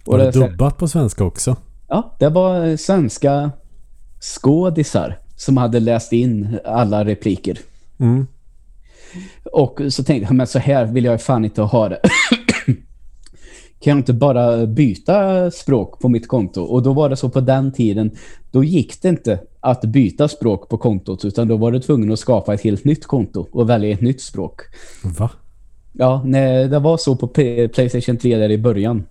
[0.05, 1.57] Var det dubbat på svenska också?
[1.89, 3.51] ja, det var svenska
[4.21, 7.59] skådisar som hade läst in alla repliker.
[7.99, 8.27] Mm.
[9.53, 12.01] Och så tänkte jag, men så här vill jag fan inte ha det.
[13.81, 16.63] kan jag inte bara byta språk på mitt konto?
[16.63, 18.11] Och då var det så på den tiden,
[18.51, 22.19] då gick det inte att byta språk på kontot utan då var du tvungen att
[22.19, 24.61] skapa ett helt nytt konto och välja ett nytt språk.
[25.19, 25.31] Va?
[25.93, 27.29] Ja, nej, det var så på
[27.69, 29.05] Playstation 3 där i början.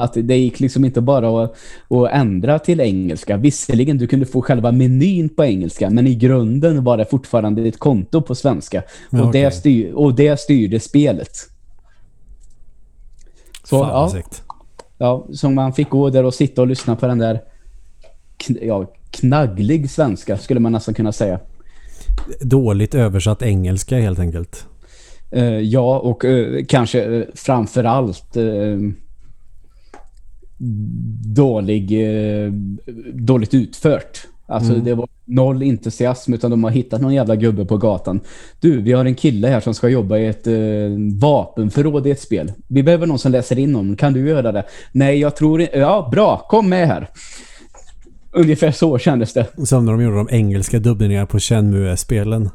[0.00, 1.56] Att det gick liksom inte bara att,
[1.88, 3.36] att ändra till engelska.
[3.36, 7.78] Visserligen du kunde få själva menyn på engelska, men i grunden var det fortfarande ett
[7.78, 8.82] konto på svenska.
[9.10, 9.58] Ja, och, det okej.
[9.58, 11.36] styr, och det styrde spelet.
[13.64, 14.42] Så, Fan ja, segt.
[14.98, 17.40] ja, så man fick gå där och sitta och lyssna på den där
[18.36, 21.40] kn ja, knagglig svenska skulle man nästan kunna säga.
[22.40, 24.66] Dåligt översatt engelska helt enkelt.
[25.30, 28.44] Eh, ja, och eh, kanske uh, framför allt eh,
[31.34, 32.52] dålig, eh,
[33.12, 34.26] dåligt utfört.
[34.46, 38.20] Alltså det var noll entusiasm utan de har hittat någon jävla gubbe på gatan.
[38.60, 40.54] Du, vi har en kille här som ska jobba i ett eh,
[41.20, 42.52] vapenförråd i ett spel.
[42.68, 43.96] Vi behöver någon som läser in om.
[43.96, 44.64] Kan du göra det?
[44.92, 45.78] Nej, jag tror inte...
[45.78, 46.46] Ja, bra.
[46.48, 47.08] Kom med här.
[48.32, 49.46] Ungefär så kändes det.
[49.66, 52.50] Som när de gjorde de engelska dubbningar på Shenmue-spelen.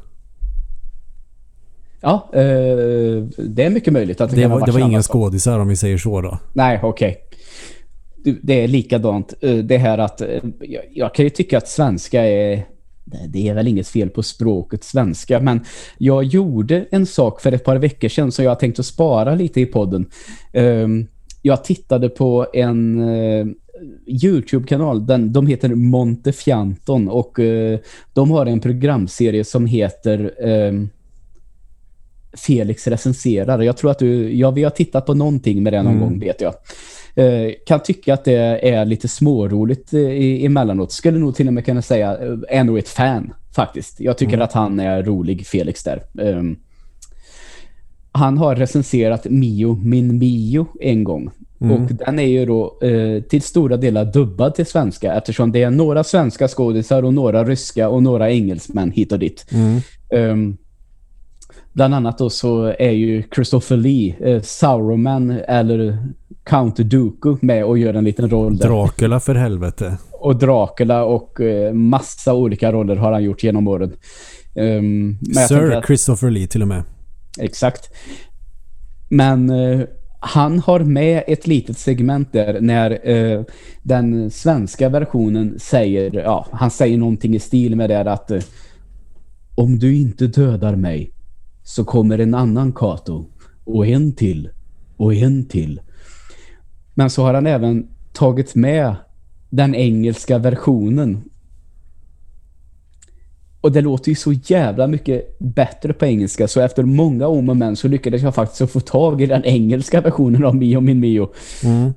[2.00, 2.40] Ja, eh,
[3.38, 5.68] det är mycket möjligt att det, Det kan var, varit det var inga skådisar om
[5.68, 6.38] vi säger så då.
[6.52, 7.10] Nej, okej.
[7.10, 7.25] Du,
[8.42, 9.34] Det är likadant.
[9.40, 10.28] eh, Det här att eh,
[10.94, 12.66] jag, kan ju tycka att svenska är
[13.28, 15.60] det- är väl inget fel på språket svenska, men
[15.98, 19.34] jag gjorde en sak för ett par veckor sedan som jag har tänkt att spara
[19.34, 20.06] lite i podden.
[20.52, 21.06] Ehm,
[21.42, 23.46] Jag tittade på en eh,
[24.06, 27.38] Youtube-kanal, den, de heter Montefianton och
[28.14, 30.88] de har en programserie som heter ehm,
[32.36, 33.62] Felix recenserar.
[33.62, 36.08] Jag tror att du, ja vi har tittat på någonting med det någon Mm.
[36.08, 36.54] gång vet jag.
[37.16, 40.92] Eh, kan tycka att det är lite småroligt eh, i- emellanåt.
[40.92, 44.00] Skulle nog till och med kunna säga, eh, är nog ett fan faktiskt.
[44.00, 46.02] Jag tycker att han är rolig, Felix där.
[46.22, 46.56] Ehm,
[48.12, 51.30] han har recenserat Mio, min Mio, en gång.
[51.60, 51.72] Mm.
[51.84, 55.70] Och den är ju då eh, till stora delar dubbad till svenska eftersom det är
[55.70, 59.46] några svenska skådisar och några ryska och några engelsmän hit och dit.
[59.52, 59.80] Mm.
[60.10, 60.56] Ehm,
[61.72, 65.98] bland annat då så är ju Christopher Lee, eh, Sauroman eller
[66.46, 68.68] Count Dooku med och gör en liten roll där.
[68.68, 69.98] Dracula för helvete.
[70.12, 73.92] Och Dracula och eh, massa olika roller har han gjort genom åren.
[74.54, 76.82] Um, Sir att, Christopher Lee till och med.
[77.38, 77.90] Exakt.
[79.08, 79.80] Men eh,
[80.20, 83.44] han har med ett litet segment där när eh,
[83.82, 88.42] den svenska versionen säger, ja, han säger någonting i stil med det att eh,
[89.54, 91.12] om du inte dödar mig
[91.62, 93.26] så kommer en annan Kato
[93.64, 94.48] och en till
[94.96, 95.80] och en till.
[96.98, 98.94] Men så har han även tagit med
[99.50, 101.24] den engelska versionen.
[103.60, 107.56] Och det låter ju så jävla mycket bättre på engelska så efter många om och
[107.56, 111.28] men så lyckades jag faktiskt få tag i den engelska versionen av Mio min Mio.
[111.64, 111.92] Mm.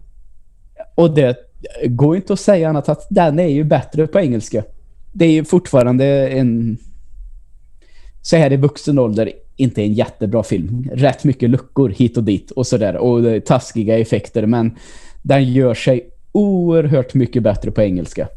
[0.96, 1.38] Och det
[1.86, 4.64] går inte att säga annat att den är ju bättre på engelska.
[5.14, 6.78] Det är ju fortfarande en
[8.22, 10.89] så här i vuxen ålder inte en jättebra film.
[10.93, 12.98] Rätt mycket luckor hit och dit och sådär.
[12.98, 14.45] Och taskiga effekter.
[14.45, 14.76] Men
[15.22, 18.28] den gör sig oerhört mycket bättre på engelska.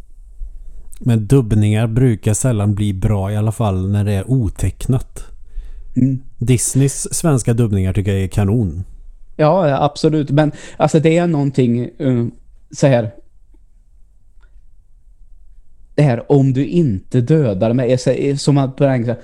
[1.00, 5.24] Men dubbningar brukar sällan bli bra i alla fall när det är otecknat.
[5.96, 6.22] Mm.
[6.38, 8.84] Disneys svenska dubbningar tycker jag är kanon.
[9.36, 10.30] Ja, absolut.
[10.30, 12.26] Men alltså det är någonting uh,
[12.70, 13.10] så här
[15.94, 17.98] det här om du inte dödar mig
[18.38, 19.16] som att på engelska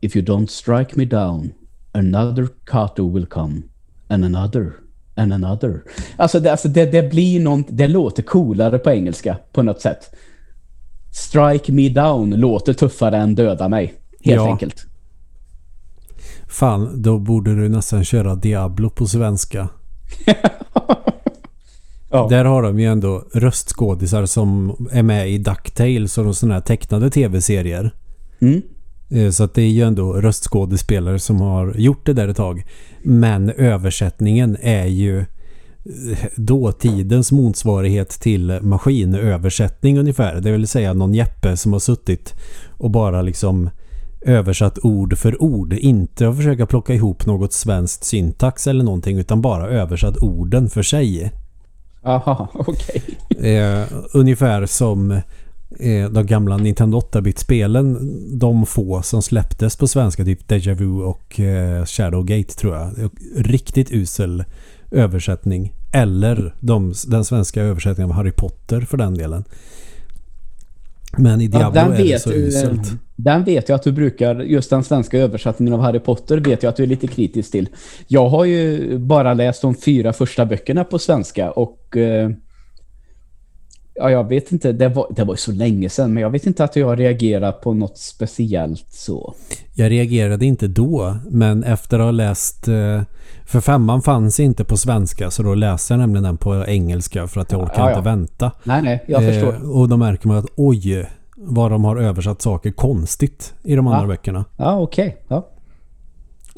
[0.00, 1.52] If you don't strike me down,
[1.92, 3.62] another Kato will come.
[4.08, 4.72] And another.
[5.14, 5.82] And another.
[6.16, 10.14] Alltså, det, alltså det, det blir någon, det låter coolare på engelska på något sätt.
[11.12, 13.94] Strike me down låter tuffare än döda mig.
[14.20, 14.50] Helt ja.
[14.50, 14.86] enkelt.
[16.48, 19.68] Fan, då borde du nästan köra Diablo på svenska.
[22.10, 22.26] ja.
[22.30, 27.10] Där har de ju ändå röstskådisar som är med i DuckTales och sådana här tecknade
[27.10, 27.94] tv-serier.
[28.40, 28.62] Mm.
[29.10, 32.64] Eh, så att det är ju ändå röstskådespelare som har gjort det där ett tag.
[33.02, 40.40] Men översättningen är ju eh, dåtidens motsvarighet till maskinöversättning ungefär.
[40.40, 42.34] Det vill säga någon Jeppe som har suttit
[42.78, 43.70] och bara liksom
[44.20, 45.72] översatt ord för ord.
[45.72, 50.82] Inte att försöka plocka ihop något svenskt syntax eller någonting utan bara översatt orden för
[50.82, 51.32] sig.
[52.02, 53.02] Aha, okej.
[53.30, 53.50] Okay.
[53.50, 55.20] Eh, ungefär som
[55.80, 57.98] Eh, de gamla Nintendo 8-bit-spelen,
[58.38, 63.10] de få som släpptes på svenska, typ Deja Vu och eh, Shadowgate tror jag.
[63.36, 64.44] Riktigt usel
[64.90, 65.72] översättning.
[65.92, 69.44] Eller de, den svenska översättningen av Harry Potter för den delen.
[71.18, 72.92] Men i Diablo ja, är det så du, uselt.
[73.16, 76.70] Den vet jag att du brukar, just den svenska översättningen av Harry Potter vet jag
[76.70, 77.68] att du är lite kritisk till.
[78.08, 82.30] Jag har ju bara läst de fyra första böckerna på svenska och eh,
[83.98, 86.64] ja, jag vet inte, det var, det var så länge sedan men jag vet inte
[86.64, 89.34] att jag reagerar på något speciellt så.
[89.74, 93.02] Jag reagerade inte då men efter att ha läst eh,
[93.44, 97.40] för femman fanns inte på svenska så då läste jag nämligen den på engelska för
[97.40, 97.96] att jag orkar ja, ja.
[97.98, 98.52] inte vänta.
[98.64, 99.76] Nej, nej, jag eh, förstår.
[99.76, 101.06] Och då märker man att oj,
[101.36, 104.44] vad de har översatt saker konstigt i de andra böckerna.
[104.56, 105.06] Ja, okej.
[105.06, 105.18] Okay.
[105.28, 105.48] Ja.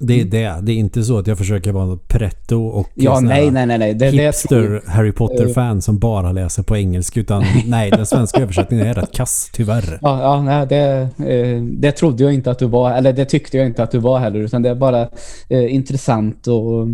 [0.01, 0.59] Det är det.
[0.63, 3.95] Det är inte så att jag försöker vara pretto och ja, nej, nej, nej, nej.
[3.95, 7.21] Det, hipster det Harry Potter-fan som bara läser på engelska.
[7.21, 9.99] Utan nej, den svenska översättningen är rätt kass, tyvärr.
[10.03, 12.93] Ja, ja nej, det, eh, det trodde jag inte att du var.
[12.93, 14.41] Eller det tyckte jag inte att du var heller.
[14.41, 15.09] Utan det är bara
[15.49, 16.89] eh, intressant att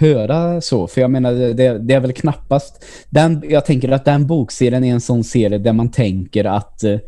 [0.00, 0.86] höra så.
[0.86, 2.84] För jag menar, det, det, är väl knappast...
[3.10, 6.98] Den, jag tänker att den bokserien är en sån serie där man tänker att eh,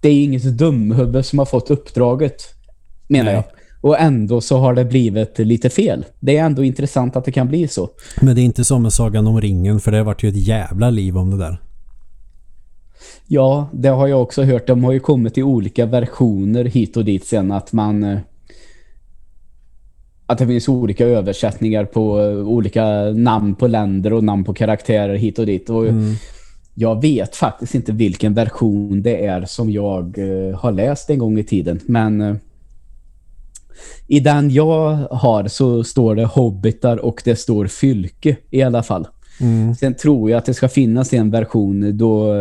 [0.00, 2.42] det är inget dumhuvud som har fått uppdraget,
[3.08, 3.34] menar Nej.
[3.34, 3.57] jag.
[3.80, 6.04] Och ändå så har det blivit lite fel.
[6.20, 7.90] Det är ändå intressant att det kan bli så.
[8.20, 10.46] Men det är inte som med Sagan om ringen för det har varit ju ett
[10.46, 11.58] jävla liv om det där.
[13.26, 14.66] Ja, det har jag också hört.
[14.66, 18.18] De har ju kommit i olika versioner hit och dit sen att man eh,
[20.26, 25.14] att det finns olika översättningar på eh, olika namn på länder och namn på karaktärer
[25.16, 25.70] hit och dit.
[25.70, 26.14] Och mm.
[26.74, 31.38] Jag vet faktiskt inte vilken version det är som jag eh, har läst en gång
[31.38, 31.80] i tiden.
[31.86, 32.38] Men
[34.06, 39.06] i den jag har så står det hobbitar och det står fylke i alla fall.
[39.40, 39.74] Mm.
[39.74, 42.34] Sen tror jag att det ska finnas en version då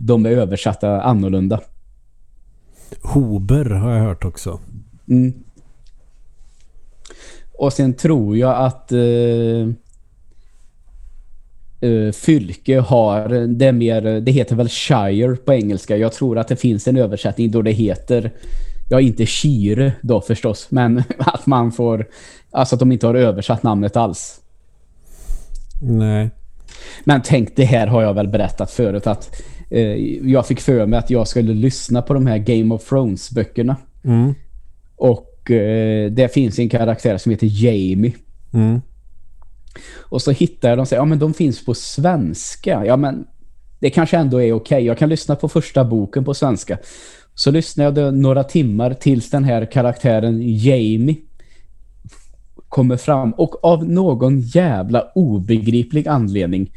[0.00, 1.60] de är översatta annorlunda.
[3.02, 4.60] Hober har jag hört också.
[5.08, 5.34] Mm.
[7.52, 9.68] Och sen tror jag att uh,
[11.82, 15.96] uh, Fylke har det mer, det heter väl Shire på engelska.
[15.96, 18.32] Jag tror att det finns en översättning då det heter
[18.90, 22.06] ja inte Kyre då förstås, men att man får
[22.50, 24.40] alltså att de inte har översatt namnet alls.
[25.82, 26.30] Nej.
[27.04, 29.94] Men tänk, det här har jag väl berättat förut att eh,
[30.30, 33.76] jag fick för mig att jag skulle lyssna på de här Game of Thrones böckerna.
[34.04, 34.34] Mm.
[34.96, 38.12] Och eh, det finns en karaktär som heter Jamie.
[38.52, 38.80] Mm.
[39.98, 42.84] Och så hittar jag dem och säger, ja men de finns på svenska.
[42.84, 43.26] Ja men
[43.78, 44.76] det kanske ändå är okej.
[44.76, 44.86] Okay.
[44.86, 46.78] Jag kan lyssna på första boken på svenska.
[47.40, 51.16] Så lyssnade jag några timmar tills den här karaktären Jamie
[52.68, 53.32] kommer fram.
[53.32, 56.72] Och av någon jävla obegriplig anledning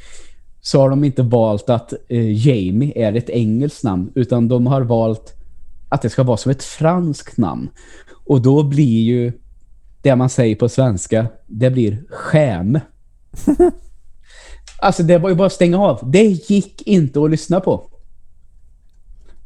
[0.62, 4.82] så har de inte valt att eh, Jamie är ett engelskt namn utan de har
[4.82, 5.34] valt
[5.90, 7.70] att det ska vara som ett franskt namn.
[8.26, 9.32] Och då blir ju
[10.02, 12.80] det man säger på svenska, det blir skäm.
[14.82, 16.12] alltså det var ju bara att stänga av.
[16.12, 17.93] Det gick inte att lyssna på.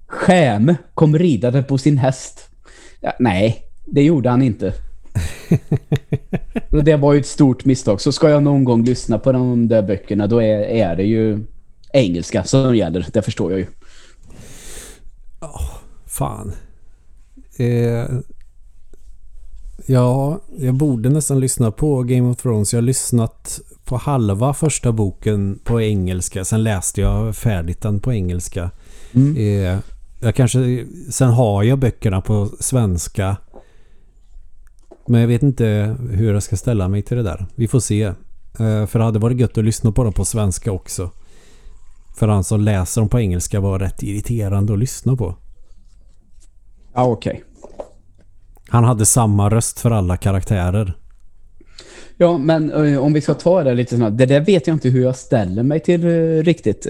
[0.08, 2.50] Skäm kom ridande på sin häst.
[3.02, 4.74] Ja, nej, det gjorde han inte.
[6.72, 8.02] Och det var ju ett stort misstag.
[8.02, 11.46] Så ska jag någon gång lyssna på de där böckerna då är, är det ju
[11.94, 13.06] engelska som gäller.
[13.14, 13.68] Det förstår jag ju.
[15.42, 15.72] Oh,
[16.06, 16.52] fan.
[17.58, 18.06] Eh,
[19.86, 22.74] ja, jag borde nästan lyssna på Game of Thrones.
[22.74, 26.46] Jag har lyssnat på halva första boken på engelska.
[26.46, 28.72] Sen läste jag färdigt den på engelska.
[29.14, 29.38] Mm.
[29.38, 29.80] Eh,
[30.20, 33.38] jag kanske, sen har jag böckerna på svenska.
[35.08, 37.46] Men jag vet inte hur jag ska ställa mig till det där.
[37.56, 38.04] Vi får se.
[38.04, 41.12] Eh, för det hade varit gött att lyssna på dem på svenska också.
[42.18, 45.36] För han som läser dem på engelska var rätt irriterande att lyssna på.
[46.94, 47.32] Ja, okej.
[47.32, 47.44] Okay.
[48.70, 50.98] Han hade samma röst för alla karaktärer.
[52.18, 54.18] Ja, men uh, om vi ska ta det lite snabbt.
[54.18, 56.88] Det där vet jag inte hur jag ställer mig till uh, riktigt.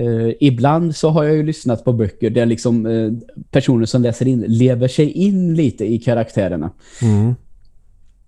[0.00, 4.44] Uh, ibland så har jag ju lyssnat på böcker där liksom personer som läser in
[4.48, 6.70] lever sig in lite i karaktärerna.
[7.02, 7.34] Mm.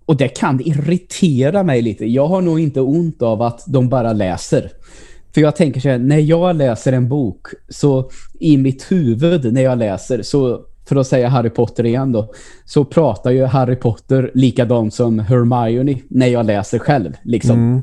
[0.05, 2.05] Och det kan irritera mig lite.
[2.05, 4.71] Jag har nog inte ont av att de bara läser.
[5.33, 9.61] För jag tänker så här, när jag läser en bok så i mitt huvud när
[9.61, 12.33] jag läser så för att säga Harry Potter igen då,
[12.65, 17.55] så pratar ju Harry Potter likadant som Hermione när jag läser själv, liksom.
[17.55, 17.81] Mm.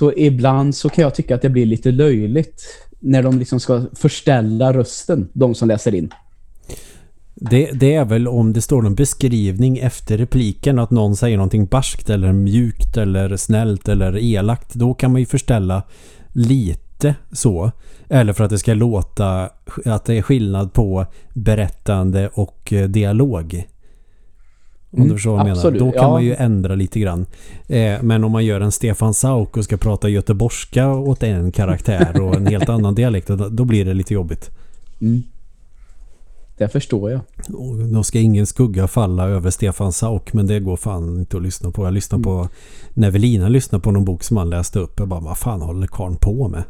[0.00, 2.62] Så ibland så kan jag tycka att det blir lite löjligt
[3.00, 6.10] när de liksom ska förställa rösten, de som läser in.
[7.34, 11.66] Det, det, är väl om det står en beskrivning efter repliken att någon säger någonting
[11.66, 14.74] barskt eller mjukt eller snällt eller elakt.
[14.74, 15.82] Då kan man ju förställa
[16.32, 17.70] lite så.
[18.08, 19.50] Eller för att det ska låta
[19.84, 23.66] att det är skillnad på berättande och eh, dialog.
[24.92, 25.70] Om mm, du förstår vad jag menar.
[25.70, 26.10] Då kan ja.
[26.10, 27.26] man ju ändra lite grann.
[27.68, 32.20] Eh, men om man gör en Stefan Sauk och ska prata göteborgska åt en karaktär
[32.20, 34.50] och en helt annan dialekt, då blir det lite jobbigt.
[35.00, 35.22] Mm.
[36.58, 37.20] Det förstår jag.
[37.92, 41.70] då ska ingen skugga falla över Stefan Sauk, men det går fan inte att lyssna
[41.70, 41.84] på.
[41.84, 42.42] Jag lyssnade mm.
[42.42, 42.48] på,
[42.94, 45.86] när Velina lyssnade på någon bok som han läste upp, jag bara, vad fan håller
[45.86, 46.62] karn på med?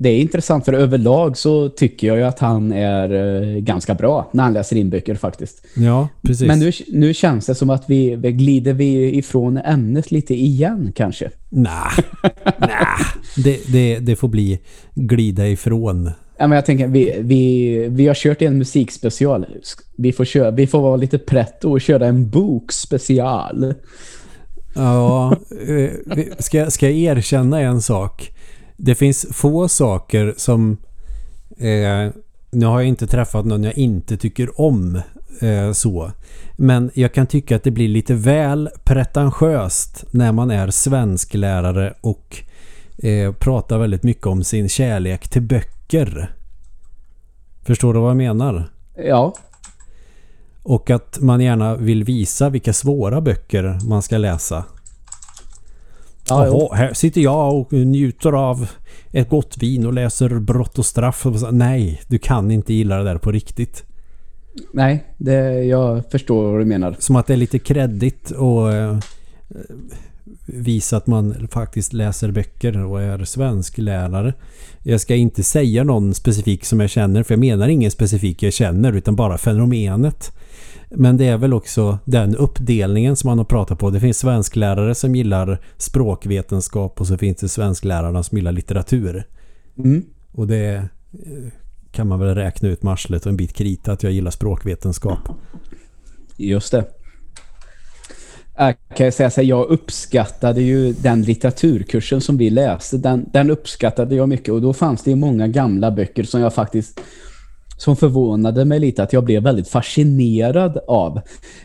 [0.00, 4.30] Det är intressant för överlag så tycker jag ju att han är uh, ganska bra
[4.32, 5.66] när han läser in böcker faktiskt.
[5.76, 6.46] Ja, precis.
[6.46, 10.92] Men nu, nu känns det som att vi, vi glider vi ifrån ämnet lite igen
[10.94, 11.30] kanske.
[11.48, 11.72] Nej,
[12.58, 12.68] nah.
[13.44, 14.58] det, det, det får bli
[14.94, 16.10] glida ifrån.
[16.38, 19.46] Ja, men jag tänker, vi, vi, vi har kört en musikspecial.
[19.96, 23.74] Vi får, köra, vi får vara lite pretto och köra en bokspecial.
[24.74, 25.36] Ja,
[25.68, 28.30] eh, ska, ska jag erkänna en sak?
[28.80, 30.76] Det finns få saker som...
[31.56, 32.12] Eh,
[32.50, 35.00] nu har jag inte träffat någon jag inte tycker om
[35.40, 36.12] eh, så.
[36.56, 42.36] Men jag kan tycka att det blir lite väl pretentiöst när man är svensklärare och
[42.98, 46.34] eh, pratar väldigt mycket om sin kärlek till böcker.
[47.62, 48.70] Förstår du vad jag menar?
[48.96, 49.34] Ja.
[50.62, 54.64] Och att man gärna vill visa vilka svåra böcker man ska läsa.
[56.28, 58.68] Ja, Jaha, här sitter jag och njuter av
[59.12, 61.26] ett gott vin och läser brott och straff.
[61.50, 63.84] Nej, du kan inte gilla det där på riktigt.
[64.72, 66.96] Nej, det, jag förstår vad du menar.
[66.98, 68.98] Som att det är lite kreddigt och eh,
[70.46, 74.34] visa att man faktiskt läser böcker och är svensk lärare.
[74.82, 78.52] Jag ska inte säga någon specifik som jag känner för jag menar ingen specifik jag
[78.52, 80.32] känner utan bara fenomenet.
[80.90, 83.90] Men det är väl också den uppdelningen som man har pratat på.
[83.90, 89.24] Det finns svensklärare som gillar språkvetenskap och så finns det svensklärarna som gillar litteratur.
[89.78, 90.04] Mm.
[90.32, 91.52] Och det eh,
[91.92, 95.18] kan man väl räkna ut marslet och en bit krita att jag gillar språkvetenskap.
[96.36, 96.84] Just det.
[98.56, 102.98] Jag kan säga så här, jag uppskattade ju den litteraturkursen som vi läste.
[102.98, 106.54] Den, den uppskattade jag mycket och då fanns det ju många gamla böcker som jag
[106.54, 107.00] faktiskt
[107.78, 111.20] som förvånade mig lite att jag blev väldigt fascinerad av.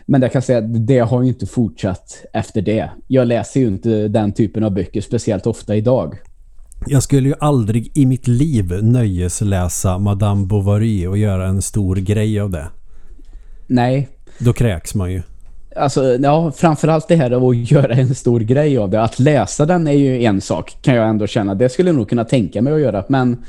[0.06, 2.90] Men jag kan säga att det har ju inte fortsatt efter det.
[3.06, 6.14] Jag läser ju inte den typen av böcker speciellt ofta idag.
[6.86, 12.40] Jag skulle ju aldrig i mitt liv nöjesläsa Madame Bovary och göra en stor grej
[12.40, 12.66] av det.
[13.66, 14.08] Nej.
[14.38, 15.22] Då kräks man ju.
[15.76, 19.02] alltså, ja, framförallt det här av att göra en stor grej av det.
[19.02, 21.54] Att läsa den är ju en sak, kan jag ändå känna.
[21.54, 23.04] Det skulle jag nog kunna tänka mig att göra.
[23.08, 23.44] Men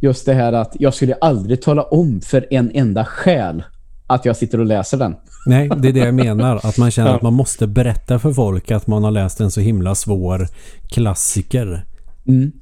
[0.00, 3.62] just det här att jag skulle aldrig tala om för en enda själ
[4.06, 5.16] att jag sitter och läser den.
[5.46, 6.60] Nej, det är det jag menar.
[6.62, 9.60] Att man känner att man måste berätta för folk att man har läst en så
[9.60, 10.48] himla svår
[10.88, 11.84] klassiker.
[12.26, 12.52] Mm.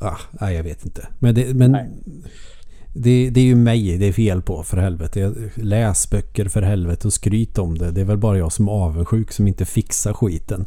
[0.00, 1.08] Ah, nej, jag vet inte.
[1.18, 1.72] Men, det, men
[2.94, 5.32] det, det, är ju mig det är fel på för helvete.
[5.54, 7.90] Läs böcker för helvete och skryt om det.
[7.90, 10.66] Det är väl bara jag som är avundsjuk som inte fixar skiten.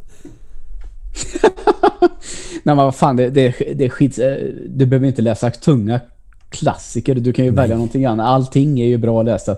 [2.63, 4.19] Nej men vad fan, det, det, det är skit.
[4.19, 4.25] Eh,
[4.67, 5.99] du behöver inte läsa tunga
[6.49, 7.15] klassiker.
[7.15, 7.57] Du kan ju Nej.
[7.57, 8.27] välja någonting annat.
[8.27, 9.55] Allting är ju bra att läsa.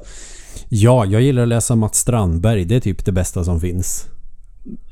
[0.69, 2.65] Ja, jag gillar att läsa Mats Strandberg.
[2.65, 4.07] Det är typ det bästa som finns.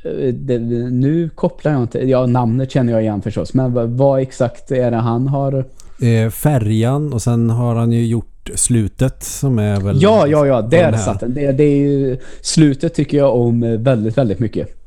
[0.04, 2.00] Eh, det, nu kopplar jag inte...
[2.00, 3.54] Ja, namnet känner jag igen förstås.
[3.54, 5.66] Men vad, vad exakt är det han har...
[6.02, 10.02] Eh, färjan och sen har han ju gjort slutet som är väl...
[10.02, 10.62] Ja, ja, ja.
[10.62, 11.34] Där satt den.
[11.34, 14.79] Det, det är ju, slutet tycker jag om väldigt, väldigt mycket.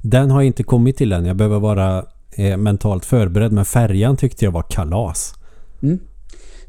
[0.00, 1.26] Den har inte kommit till än.
[1.26, 2.04] Jag behöver vara
[2.36, 3.52] eh, mentalt förberedd.
[3.52, 5.34] Men färjan tyckte jag var kalas.
[5.82, 5.98] Mm.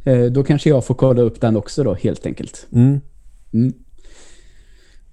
[0.04, 2.68] Eh, då kanske jag får kolla upp den också då, helt enkelt.
[2.72, 3.00] Mm.
[3.54, 3.74] Mm.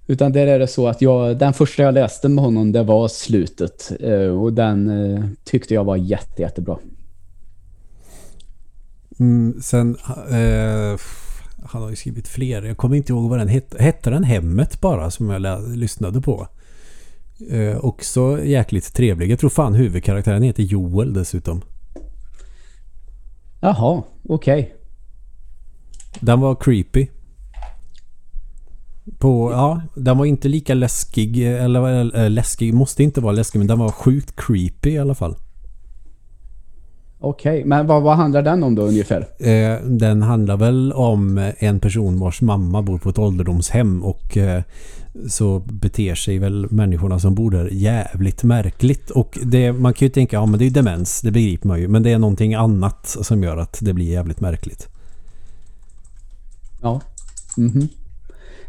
[0.07, 3.09] Utan där är det så att jag, den första jag läste med honom det var
[3.09, 3.93] slutet.
[4.01, 6.79] Eh, och den eh, tyckte jag var jätte, jättebra.
[9.19, 9.97] Mm, sen
[10.31, 11.01] eh,
[11.65, 12.63] han har ju skrivit fler.
[12.63, 13.83] Jag kommer inte ihåg vad den hette.
[13.83, 16.49] Hette den Hemmet bara som jag lyssnade på?
[17.51, 19.31] Eh, också jäkligt trevlig.
[19.31, 21.63] Jag tror fan huvudkaraktären heter Joel dessutom.
[23.61, 24.63] Jaha, okej.
[24.63, 24.73] Okay.
[26.21, 27.07] Den var creepy.
[29.19, 31.39] På, ja, den var inte lika läskig.
[31.39, 33.59] Eller, eller läskig, måste inte vara läskig.
[33.59, 35.37] Men den var sjukt creepy i alla fall.
[37.25, 37.65] Okej, okay.
[37.65, 39.29] men vad, vad handlar den om då ungefär?
[39.39, 44.63] Eh, den handlar väl om en person vars mamma bor på ett ålderdomshem och eh,
[45.29, 49.11] så beter sig väl människorna som bor där jävligt märkligt.
[49.11, 51.89] Och det, man kan ju tänka, ja men det är demens, det begriper man ju.
[51.89, 54.89] Men det är någonting annat som gör att det blir jävligt märkligt.
[56.83, 57.01] Ja.
[57.57, 57.89] Mm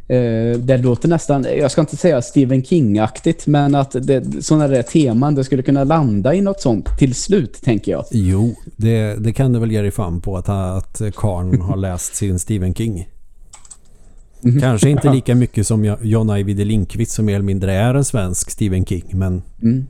[0.07, 4.81] Eh, det låter nästan, jag ska inte säga Stephen King-aktigt, men att det, sådana där
[4.81, 8.05] teman, det skulle kunna landa i något sånt till slut, tänker jag.
[8.11, 12.15] Jo, det, det kan du väl ge dig fan på att, att Karn har läst
[12.15, 13.09] sin Stephen King.
[14.43, 14.61] Mm.
[14.61, 18.51] Kanske inte lika mycket som John Ajvide Linkvist som mer eller mindre är en svensk
[18.51, 19.41] Stephen King, men...
[19.61, 19.85] Mm.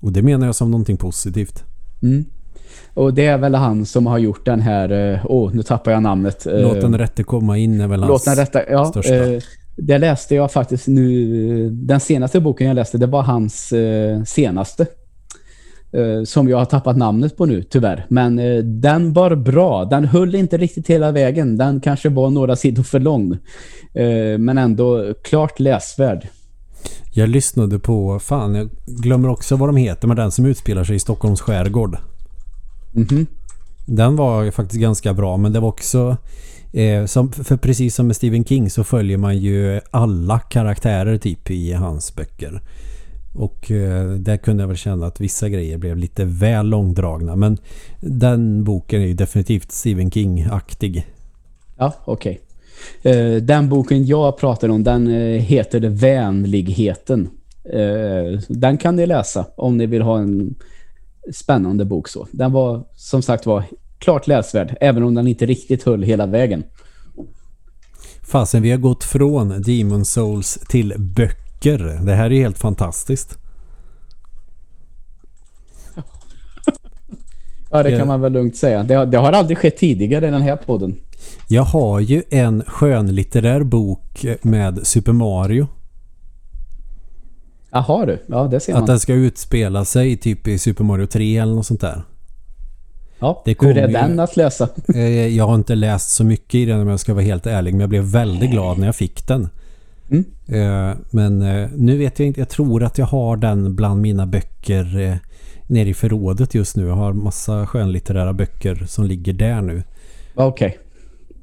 [0.00, 1.64] och det menar jag som någonting positivt.
[2.02, 2.24] Mm.
[2.94, 5.12] Och det är väl han som har gjort den här...
[5.12, 6.46] Eh, åh, oh, nu tappar jag namnet.
[6.46, 9.14] Eh, Låt den rätte komma in är väl Låt den rätta, ja, största.
[9.14, 9.42] Eh,
[9.76, 11.70] det läste jag faktiskt nu...
[11.70, 13.72] Den senaste boken jag läste, det var hans
[14.26, 14.86] senaste.
[16.24, 18.06] Som jag har tappat namnet på nu, tyvärr.
[18.08, 18.36] Men
[18.80, 19.84] den var bra.
[19.84, 21.56] Den höll inte riktigt hela vägen.
[21.56, 23.38] Den kanske var några sidor för lång.
[24.38, 26.28] men ändå klart läsvärd.
[27.12, 30.96] Jag lyssnade på, fan jag glömmer också vad de heter, men den som utspelar sig
[30.96, 31.98] i Stockholms skärgård.
[32.94, 33.26] Mm -hmm.
[33.86, 36.16] Den var faktiskt ganska bra men det var också
[36.72, 41.50] eh, som, för precis som med Stephen King så följer man ju alla karaktärer typ
[41.50, 42.60] i hans böcker.
[43.34, 47.36] Och eh, där kunde jag väl känna att vissa grejer blev lite väl långdragna.
[47.36, 47.58] Men
[48.00, 51.06] den boken är ju definitivt Stephen King-aktig.
[51.76, 52.40] Ja, okej.
[53.02, 53.12] Okay.
[53.12, 57.28] Eh, den boken jag pratar om, den eh, heter Vänligheten.
[57.64, 60.54] Eh, den kan ni läsa om ni vill ha en
[61.32, 62.26] spännande bok så.
[62.30, 63.64] Den var som sagt var
[63.98, 66.64] klart läsvärd, även om den inte riktigt höll hela vägen.
[68.22, 71.78] Fasen, vi har gått från Demon Souls till böcker.
[71.78, 73.38] Det här är helt fantastiskt.
[77.70, 78.82] ja, det kan man väl lugnt säga.
[78.82, 80.96] Det har, det har aldrig skett tidigare i den här podden.
[81.48, 85.66] Jag har ju en skönlitterär bok med Super Mario
[87.70, 88.82] Jaha du, ja det ser man.
[88.82, 92.02] Att den ska utspela sig typ i Super Mario 3 eller något sånt där.
[93.18, 94.68] Ja, det hur är ju, den att läsa?
[94.94, 97.72] Eh, jag har inte läst så mycket i den om jag ska vara helt ärlig.
[97.72, 99.48] Men jag blev väldigt glad när jag fick den.
[100.10, 100.24] Mm.
[100.46, 102.40] Eh, men eh, nu vet jag inte.
[102.40, 105.18] Jag tror att jag har den bland mina böcker
[105.66, 106.86] nere i förrådet just nu.
[106.86, 109.82] Jag har massa skönlitterära böcker som ligger där nu.
[110.34, 110.68] Okej.
[110.68, 110.89] Okay.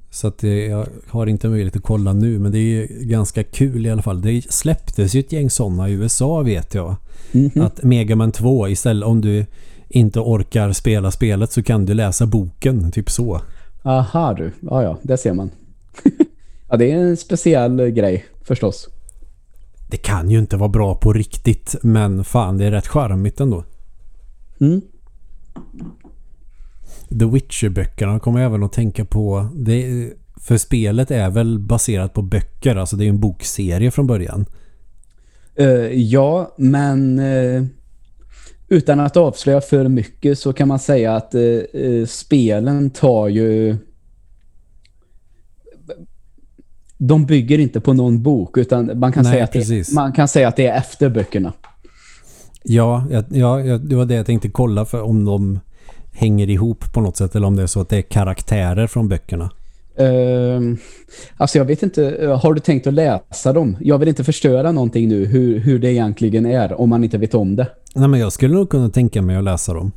[0.10, 3.90] Så att jag har inte möjlighet att kolla nu men det är ganska kul i
[3.90, 4.22] alla fall.
[4.22, 6.96] Det släpptes ju ett gäng sådana i USA vet jag.
[7.32, 7.66] Mm -hmm.
[7.66, 9.46] Att Mega Man 2 istället om du
[9.90, 13.42] inte orkar spela spelet så kan du läsa boken, typ så.
[13.84, 15.50] Aha du, ja ja, det ser man.
[16.70, 18.90] ja det är en speciell grej förstås.
[19.90, 23.64] Det kan ju inte vara bra på riktigt men fan det är rätt charmigt ändå.
[24.60, 24.82] Mm.
[27.10, 29.48] The Witcher-böckerna kommer jag även att tänka på.
[29.56, 30.10] Det,
[30.42, 34.46] För spelet är väl baserat på böcker, alltså det är en bokserie från början.
[35.60, 37.66] Uh, ja, men uh,
[38.68, 43.78] utan att avslöja för mycket så kan man säga att uh, spelen tar ju
[46.98, 50.28] de bygger inte på någon bok utan man kan, Nej, säga, att det, man kan
[50.28, 51.54] säga att det är efter böckerna.
[52.64, 53.24] Ja, ja,
[53.62, 55.60] ja, det var det jag tänkte kolla för om de
[56.18, 59.08] hänger ihop på något sätt eller om det är så att det är karaktärer från
[59.08, 59.52] böckerna.
[60.02, 60.76] Uh,
[61.38, 63.78] alltså jag vet inte, har du tänkt att läsa dem?
[63.82, 67.34] Jag vill inte förstöra någonting nu hur, hur det egentligen är om man inte vet
[67.34, 67.68] om det.
[67.96, 69.92] Nej men jag skulle nog kunna tänka mig att läsa dem.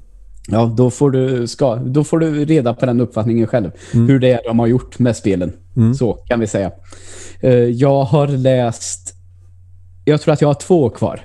[0.48, 3.70] Ja, då får du, ska, då får du reda på den uppfattningen själv.
[3.94, 4.08] Mm.
[4.08, 5.52] Hur det är de har gjort med spelen.
[5.76, 5.94] Mm.
[5.94, 6.72] Så kan vi säga.
[7.44, 9.14] Uh, jag har läst
[10.04, 11.20] jag tror att jag har två kvar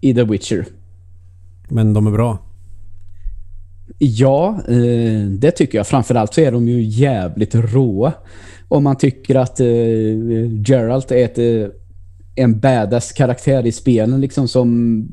[0.00, 0.66] i The Witcher.
[1.68, 2.38] Men de är bra?
[3.98, 5.86] Ja, eh, det tycker jag.
[5.86, 8.12] Framförallt så är de ju jävligt råa.
[8.68, 9.66] Om man tycker att eh,
[10.66, 11.74] Geralt är ett, eh,
[12.34, 15.06] en badass karaktär i spelen liksom som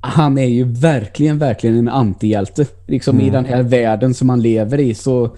[0.00, 2.66] han är ju verkligen, verkligen en antihjälte.
[2.86, 3.26] Liksom mm.
[3.26, 5.36] i den här världen som han lever i så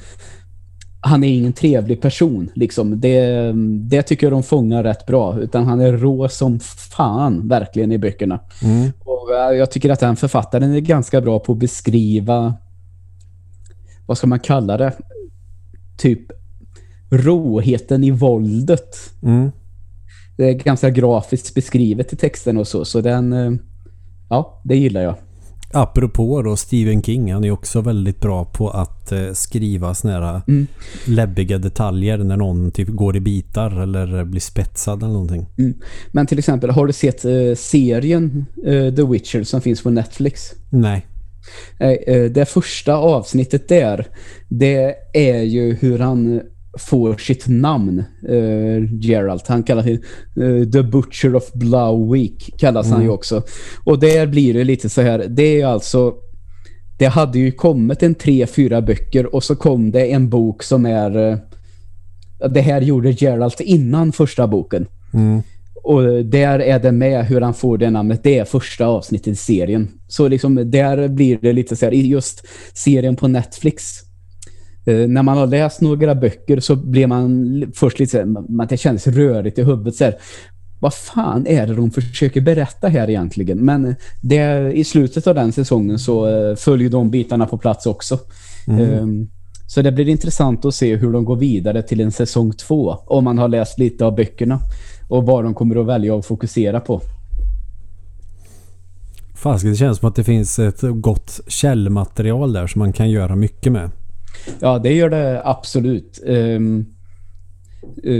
[1.04, 2.50] han är ingen trevlig person.
[2.54, 3.00] Liksom.
[3.00, 3.52] Det,
[3.88, 5.40] det tycker jag de fångar rätt bra.
[5.40, 6.60] Utan han är rå som
[6.96, 8.40] fan verkligen i böckerna.
[8.62, 8.92] Mm.
[9.22, 12.54] Och jag tycker att den författaren är ganska bra på att beskriva
[14.06, 14.92] vad ska man kalla det?
[15.96, 16.20] Typ
[17.10, 18.96] råheten i våldet.
[19.22, 19.50] Mm.
[20.36, 22.84] Det är ganska grafiskt beskrivet i texten och så.
[22.84, 23.52] Så den, eh,
[24.28, 25.14] ja, det gillar jag.
[25.72, 30.40] Apropå då Stephen King, han är också väldigt bra på att eh, skriva såna här
[30.48, 30.66] mm.
[31.06, 35.46] läbbiga detaljer när någon typ går i bitar eller blir spetsad eller någonting.
[35.58, 35.74] Mm.
[36.12, 40.52] Men till exempel, har du sett eh, serien eh, The Witcher som finns på Netflix?
[40.70, 41.06] Nej.
[41.78, 44.06] Eh, det första avsnittet där,
[44.48, 46.40] det är ju hur han
[46.78, 49.46] får sitt namn uh, Geralt.
[49.46, 50.02] Han kallar sig
[50.40, 52.94] uh, The Butcher of Blauweek kallas mm.
[52.94, 53.14] han ju mm.
[53.14, 53.42] också.
[53.84, 56.14] Och där blir det lite så här, det är alltså
[56.98, 60.86] det hade ju kommit en tre, fyra böcker och så kom det en bok som
[60.86, 61.36] är uh,
[62.50, 64.86] det här gjorde Geralt innan första boken.
[65.14, 65.42] Mm.
[65.84, 68.22] Och där är det med hur han får det namnet.
[68.22, 69.88] Det är första avsnittet i serien.
[70.08, 74.00] Så liksom där blir det lite så här, i just serien på Netflix
[74.88, 78.76] Uh, när man har läst några böcker så blir man först lite så man det
[78.76, 80.14] känns rörigt i huvudet så här,
[80.80, 83.58] vad fan är det de försöker berätta här egentligen?
[83.58, 88.18] Men det, i slutet av den säsongen så uh, följer de bitarna på plats också.
[88.68, 88.98] Mm.
[88.98, 89.28] Um,
[89.66, 93.24] så det blir intressant att se hur de går vidare till en säsong två om
[93.24, 94.60] man har läst lite av böckerna
[95.08, 97.00] och vad de kommer att välja att fokusera på.
[99.34, 103.36] Fast det känns som att det finns ett gott källmaterial där som man kan göra
[103.36, 103.90] mycket med.
[104.60, 106.20] Ja, det gör det absolut.
[106.26, 106.86] Um,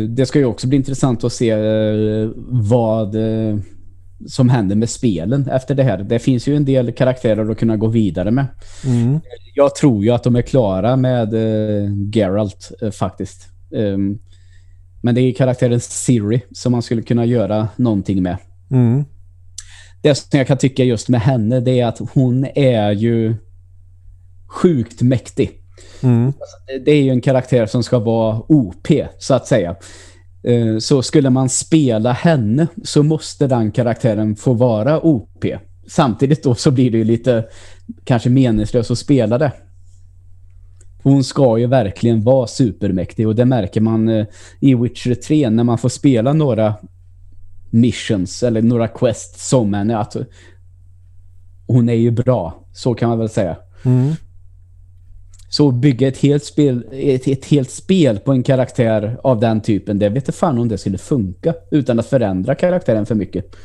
[0.09, 3.59] det ska ju också bli intressant att se uh, vad uh,
[4.27, 5.99] som händer med spelen efter det här.
[5.99, 8.47] Det finns ju en del karaktärer att kunna gå vidare med.
[8.85, 9.20] Mm.
[9.55, 11.35] Jag tror ju att de är klara med
[12.14, 13.49] Geralt faktiskt.
[13.70, 14.18] Um,
[15.03, 18.37] men det är karaktären Siri som man skulle kunna göra någonting med.
[18.70, 19.05] Mm.
[20.03, 23.35] Det som jag kan tycka just med henne det är att hon är ju
[24.47, 25.62] sjukt mäktig.
[26.03, 26.26] Mm.
[26.26, 29.76] Alltså, det är ju en karaktär som ska vara OP, så att säga.
[30.43, 35.45] Eh, så skulle man spela henne så måste den karaktären få vara OP.
[35.87, 37.45] Samtidigt då så blir det ju lite
[38.05, 39.53] kanske meningslöst att spela det.
[41.03, 44.26] Hon ska ju verkligen vara supermäktig och det märker man eh,
[44.61, 46.74] i Witcher 3 när man får spela några
[47.70, 50.16] missions eller några quests som henne att
[51.66, 53.57] hon är ju bra, så kan man väl säga.
[53.83, 54.12] Mm.
[55.53, 59.99] Så bygga ett helt spel ett, ett, helt spel på en karaktär av den typen,
[59.99, 63.57] det vet jag fan om det skulle funka utan att förändra karaktären för mycket.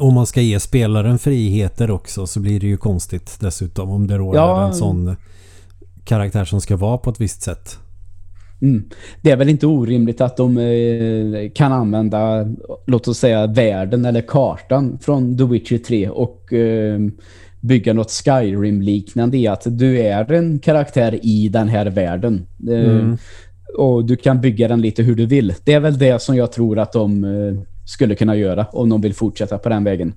[0.00, 4.18] Om man ska ge spelaren friheter också så blir det ju konstigt dessutom om det
[4.18, 5.16] råder ja, en sån
[6.04, 7.78] karaktär som ska vara på ett visst sätt.
[8.60, 8.88] Mm.
[9.22, 12.46] Det är väl inte orimligt att de eh, kan använda
[12.86, 17.00] låt oss säga världen eller kartan från The Witcher 3 och eh,
[17.62, 22.46] bygga något Skyrim-liknande i att du är en karaktär i den här världen.
[22.68, 23.18] Eh, mm.
[23.78, 25.54] Och du kan bygga den lite hur du vill.
[25.64, 29.00] Det är väl det som jag tror att de eh, skulle kunna göra om de
[29.00, 30.14] vill fortsätta på den vägen.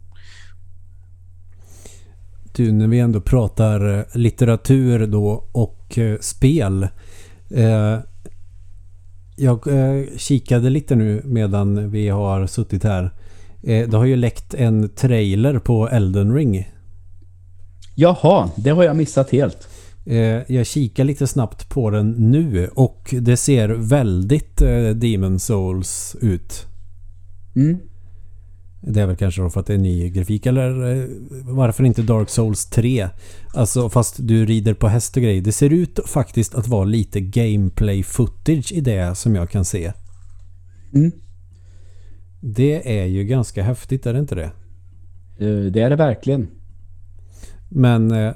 [2.56, 6.88] Du, när vi ändå pratar eh, litteratur då och spel.
[9.36, 9.68] jag
[10.18, 13.12] kikade lite nu medan vi har suttit här.
[13.62, 16.66] det har ju läckt en trailer på Elden Ring
[17.96, 19.68] Jaha, det har jag missat helt.
[20.06, 26.16] Eh, jag kikar lite snabbt på den nu och det ser väldigt eh, Demon Souls
[26.22, 26.66] ut.
[27.56, 27.78] Mm.
[28.82, 31.06] Det är väl kanske då för att det är ny grafik eller eh,
[31.44, 33.10] varför inte Dark Souls 3?
[33.54, 35.42] Alltså fast du rider på häst och grejer.
[35.42, 39.94] Det ser ut faktiskt att vara lite gameplay footage i det som jag kan se.
[40.94, 41.12] Mm.
[42.40, 44.52] Det är ju ganska häftigt, är det inte det?
[45.70, 46.48] Det är det verkligen.
[47.70, 48.34] Men eh,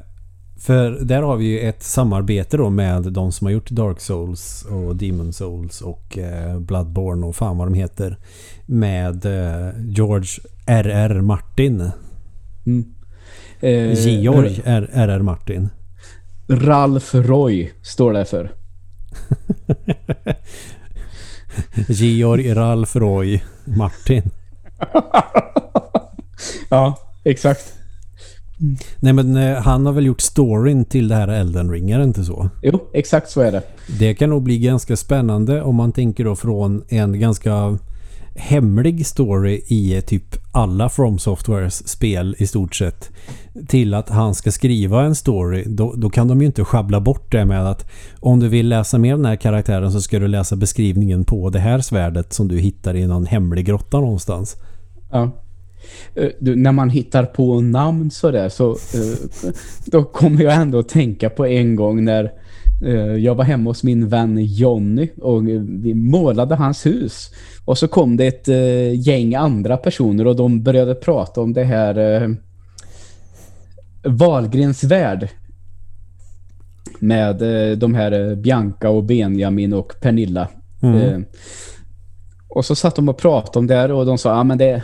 [0.59, 4.65] för där har vi ju ett samarbete då med de som har gjort Dark Souls
[4.69, 8.17] och Demon Souls och eh, Bloodborne och fan vad de heter.
[8.65, 10.29] Med eh, George
[10.65, 11.21] R.R.
[11.21, 11.91] Martin.
[12.65, 12.93] Mm.
[13.59, 15.21] Eh, Georg R.R.
[15.21, 15.69] Martin.
[16.47, 18.51] Ralf Roy står det för.
[21.87, 24.31] Georg Ralf Roy Martin.
[26.69, 27.78] ja, exakt.
[28.99, 32.03] Nej men eh, han har väl gjort storyn till det här Elden Ring, är det
[32.03, 32.49] inte så?
[32.61, 33.63] Jo, exakt så är det.
[33.99, 37.77] Det kan nog bli ganska spännande om man tänker då från en ganska
[38.35, 43.09] hemlig story i typ alla From Softwares spel i stort sett
[43.67, 47.31] till att han ska skriva en story då, då kan de ju inte schabbla bort
[47.31, 47.89] det med att
[48.19, 51.59] om du vill läsa mer den här karaktären så ska du läsa beskrivningen på det
[51.59, 54.55] här svärdet som du hittar i någon hemlig grotta någonstans.
[55.11, 55.31] Ja.
[56.15, 58.49] Eh, Du, när man hittar på namn så eh,
[59.85, 62.31] då kommer jag ändå att tänka på en gång när
[62.85, 65.47] eh, jag var hemma hos min vän Jonny och
[65.83, 67.29] vi målade hans hus.
[67.65, 68.47] Och så kom det ett
[69.07, 72.29] gäng andra personer och de började prata om det här eh,
[74.03, 75.29] Valgrens värld
[76.99, 77.35] med
[77.77, 80.47] de här Bianca och Benjamin och Pernilla.
[80.81, 81.25] Mm.
[82.49, 84.83] Och så satt de och pratade om det här och de sa, ja men det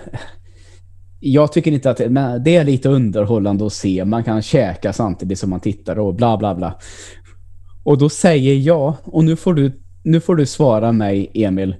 [1.28, 4.06] jag tycker inte att men det är lite underhållande att se.
[4.06, 6.80] Man kan käka samtidigt som man tittar och bla bla bla.
[7.84, 11.76] Och då säger jag, och nu får du, nu får du svara mig Emil,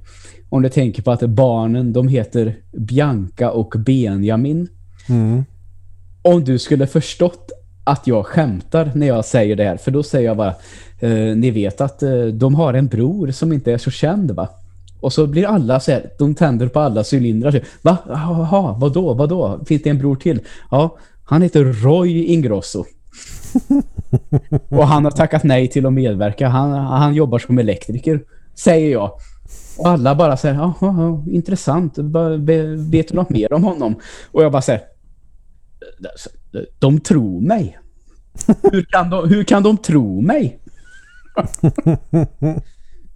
[0.50, 4.68] om du tänker på att barnen, de heter Bianca och Benjamin.
[5.10, 5.46] Mm.
[6.22, 7.52] Om du skulle förstått
[7.84, 10.56] att jag skämtar när jag säger det här, för då säger jag bara,
[11.00, 14.50] eh, ni vet att eh, de har en bror som inte är så känd va?
[15.06, 17.52] Och så blir alla så här, de tänder på alla cylindrar.
[17.52, 17.98] Så, Va?
[18.08, 19.64] Jaha, vadå, vadå?
[19.66, 20.40] Finns det en bror till?
[20.72, 22.86] Ja, han heter Roy Ingrosso.
[24.70, 26.48] och han har tackat nej till att medverka.
[26.48, 28.22] Han, han jobbar som elektriker,
[28.56, 29.12] säger jag.
[29.78, 31.98] Och alla bara säger, ja, intressant.
[32.78, 33.96] Vet du något mer om honom?
[34.32, 34.82] Och jag bara säger,
[36.80, 37.80] de tror mig.
[38.72, 40.60] Hur kan de, hur kan de tro mig?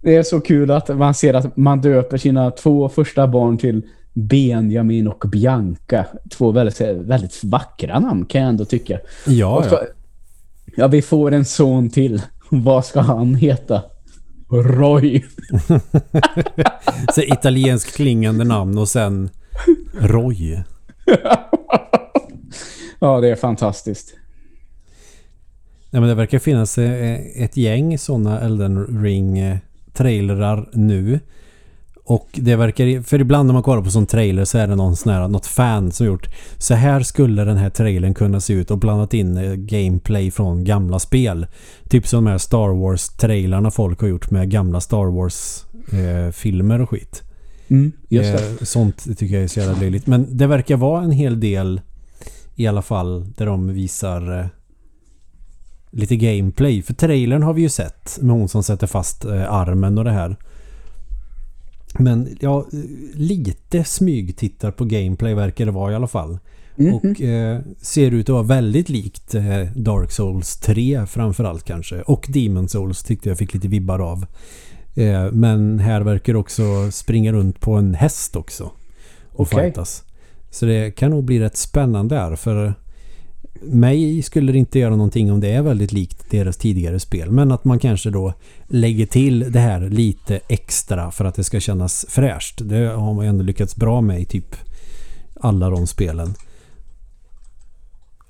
[0.02, 3.82] Det är så kul att man ser att man döper sina två första barn till
[4.12, 6.06] Benjamin och Bianca.
[6.30, 8.98] Två väldigt, väldigt vackra namn kan jag ändå tycka.
[9.26, 9.82] Ja, så, ja.
[10.76, 12.22] ja, vi får en son till.
[12.48, 13.82] Vad ska han heta?
[14.50, 15.24] Roy.
[17.14, 19.30] Så italiensk klingande namn och sen
[20.00, 20.58] Roy.
[23.02, 24.14] Ja, det är fantastiskt.
[25.90, 29.56] Nej, men det verkar finnas eh, ett gäng sådana Elden Ring eh,
[29.92, 31.20] trailrar nu.
[32.04, 34.96] Och det verkar, för ibland när man kollar på sån trailer så är det någon
[34.96, 36.28] sån här, något fan som gjort
[36.58, 40.64] så här skulle den här trailern kunna se ut och blandat in eh, gameplay från
[40.64, 41.46] gamla spel.
[41.88, 47.22] Typ som de här Star Wars-trailarna folk har gjort med gamla Star Wars-filmer och skit.
[47.68, 48.50] Mm, just det.
[48.50, 50.06] Eh, Sånt tycker jag är så jävla löjligt.
[50.06, 51.80] Men det verkar vara en hel del
[52.54, 54.46] i alla fall där de visar eh,
[55.90, 56.82] lite gameplay.
[56.82, 60.10] För trailern har vi ju sett med hon som sätter fast eh, armen och det
[60.10, 60.36] här.
[61.98, 62.66] Men ja,
[63.14, 66.38] lite smygtittar på gameplay verkar det vara i alla fall.
[66.76, 66.94] Mhm.
[66.94, 72.02] Och eh, ser ut att vara väldigt likt eh, Dark Souls 3 framförallt kanske.
[72.02, 74.26] Och Demon Souls tyckte jag fick lite vibbar av.
[74.94, 78.70] Eh, men här verkar också springa runt på en häst också.
[79.32, 79.64] Och Okej.
[79.64, 80.04] fightas.
[80.50, 82.36] Så det kan nog bli rätt spännande här.
[82.36, 82.74] För
[83.62, 87.30] mig skulle det inte göra någonting om det är väldigt likt deras tidigare spel.
[87.30, 88.34] Men att man kanske då
[88.68, 92.60] lägger till det här lite extra för att det ska kännas fräscht.
[92.64, 94.56] Det har man ju ändå lyckats bra med i typ
[95.40, 96.34] alla de spelen.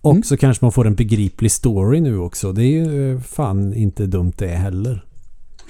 [0.01, 0.23] Och Mm.
[0.23, 2.53] så kanske man får en begriplig story nu också.
[2.53, 5.05] Det är ju eh, fan inte dumt det heller.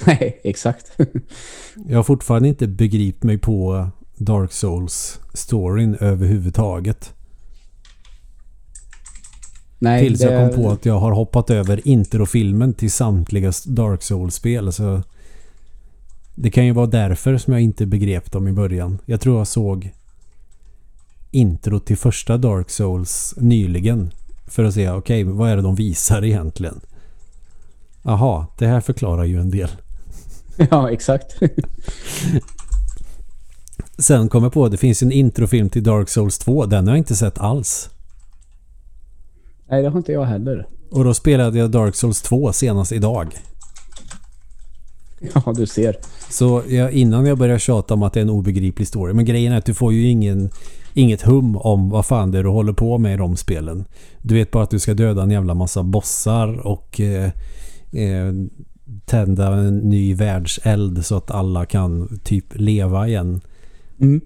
[0.04, 0.92] Nej, exakt.
[1.88, 7.14] Jag har fortfarande inte begripit mig på Dark Souls-storyn överhuvudtaget.
[9.82, 14.02] Nej, Tills det- jag kom på att jag har hoppat över introfilmen till samtliga Dark
[14.02, 14.72] Souls-spel.
[14.72, 15.02] Så
[16.34, 18.98] det kan ju vara därför som jag inte begrep dem i början.
[19.06, 19.90] Jag tror jag såg
[21.30, 24.10] intro till första Dark Souls nyligen.
[24.46, 26.80] För att se, okej, vad är det de visar egentligen?
[28.02, 29.68] Aha, det här förklarar ju en del.
[30.70, 31.36] ja, exakt.
[33.98, 36.66] Sen kommer jag på det finns en introfilm till Dark Souls 2.
[36.66, 37.90] Den har jag inte sett alls.
[39.70, 40.66] Nej, det har inte jag heller.
[40.90, 43.34] Och då spelade jag Dark Souls 2 senast idag.
[45.34, 45.96] Ja, du ser.
[46.30, 49.12] Så jag, innan jag börjar tjata om att det är en obegriplig story.
[49.12, 50.50] Men grejen är att du får ju ingen,
[50.94, 53.84] inget hum om vad fan det är du håller på med i de spelen.
[54.22, 57.30] Du vet bara att du ska döda en jävla massa bossar och eh,
[57.92, 58.32] eh,
[59.04, 63.40] tända en ny världseld så att alla kan typ leva igen.
[64.00, 64.20] Mm.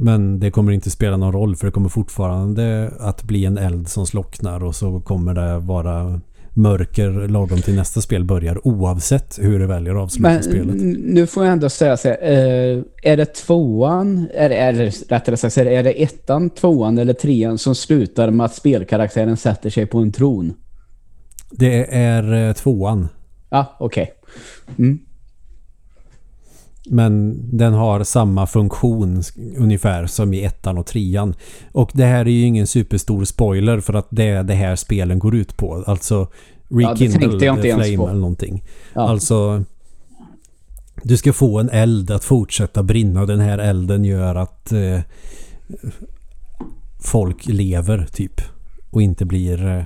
[0.00, 3.88] Men det kommer inte spela någon roll för det kommer fortfarande att bli en eld
[3.88, 6.20] som slocknar och så kommer det vara
[6.58, 10.74] mörker lagom till nästa spel börjar oavsett hur du väljer att avsluta Men spelet.
[11.04, 15.56] nu får jag ändå säga så här, eh, är det tvåan, är, det rättare sagt,
[15.58, 19.98] är det- det ettan, tvåan eller trean som slutar med att spelkaraktären sätter sig på
[19.98, 20.52] en tron?
[21.50, 23.08] Det är eh, tvåan.
[23.50, 24.12] Ja, okej.
[24.78, 24.98] Mm.
[26.90, 29.22] Men den har samma funktion
[29.56, 31.34] ungefär som i ettan och trean.
[31.72, 35.18] Och det här är ju ingen superstor spoiler för att det är det här spelen
[35.18, 35.84] går ut på.
[35.86, 36.28] Alltså
[36.68, 38.64] Rekindle ens Flame eller någonting.
[38.94, 39.08] Ja.
[39.08, 39.64] Alltså
[41.02, 43.26] du ska få en eld att fortsätta brinna.
[43.26, 45.00] Den här elden gör att eh,
[47.00, 48.40] folk lever typ.
[48.90, 49.82] Och inte blir eh,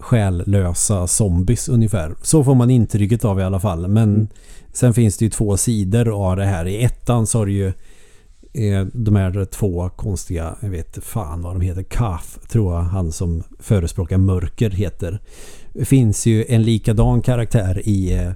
[0.00, 2.14] själlösa zombies ungefär.
[2.22, 3.88] Så får man intrycket av i alla fall.
[3.88, 4.28] Men Mm
[4.72, 6.66] sen finns det ju två sidor av det här.
[6.66, 7.66] I ettan så har du ju
[8.52, 13.12] eh, de här två konstiga, jag vet fan vad de heter, Kaf tror jag han
[13.12, 15.20] som förespråkar mörker heter.
[15.72, 18.32] Det finns ju en likadan karaktär i eh,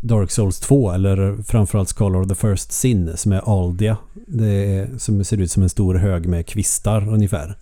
[0.00, 3.96] Dark Souls 2 eller framförallt Scholar of the First Sin som är Aldia.
[4.26, 7.56] Det är, som ser ut som en stor hög med kvistar ungefär.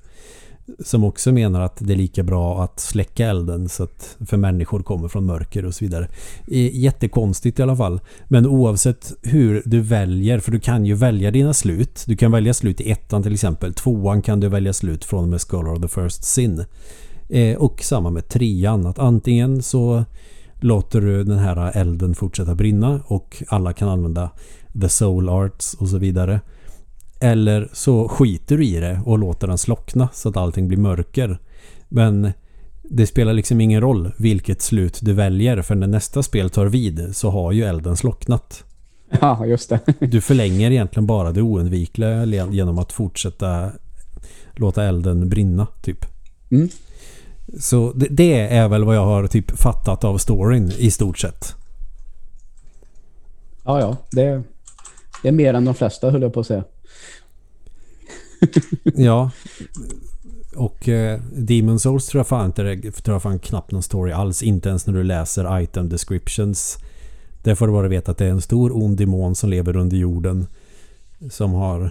[0.79, 4.83] Som också menar att det är lika bra att släcka elden så att för människor
[4.83, 6.09] kommer från mörker och så vidare.
[6.73, 8.01] Jättekonstigt i alla fall.
[8.29, 12.05] Men oavsett hur du väljer, för du kan ju välja dina slut.
[12.07, 13.75] Du kan välja slut i ettan till exempel.
[13.75, 16.65] Tvåan kan du välja slut från och med Scholar of the First Sin.
[17.29, 18.87] Eh, och samma med trean.
[18.87, 20.05] Att antingen så
[20.61, 24.31] låter du den här elden fortsätta brinna och alla kan använda
[24.81, 26.41] the soul arts och så vidare.
[27.21, 31.39] Eller så skiter du i det och låter den slockna så att allting blir mörker.
[31.89, 32.33] Men
[32.83, 37.17] det spelar liksom ingen roll vilket slut du väljer för när nästa spel tar vid
[37.17, 38.65] så har ju elden slocknat.
[39.21, 39.81] Ja, just det.
[39.99, 43.71] Du förlänger egentligen bara det oundvikliga genom att fortsätta
[44.53, 46.05] låta elden brinna typ.
[46.51, 46.69] Mm.
[47.61, 51.55] Så det, det är väl vad jag har typ fattat av storyn i stort sett.
[53.65, 53.97] Ja, ja.
[54.11, 54.43] Det,
[55.23, 56.65] det är mer än de flesta, höll jag på att säga.
[58.95, 59.31] Ja.
[60.57, 64.43] Och eh, Demon Souls tror jag fan inte tror jag fan knappt någon story alls.
[64.43, 66.79] Inte ens när du läser item descriptions.
[67.43, 69.97] Där får du bara veta att det är en stor ond demon som lever under
[69.97, 70.47] jorden.
[71.31, 71.91] Som har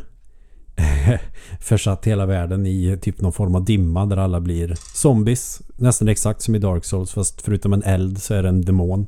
[1.61, 5.61] försatt hela världen i typ någon form av dimma där alla blir zombies.
[5.75, 9.07] Nästan exakt som i Dark Souls fast förutom en eld så är det en demon.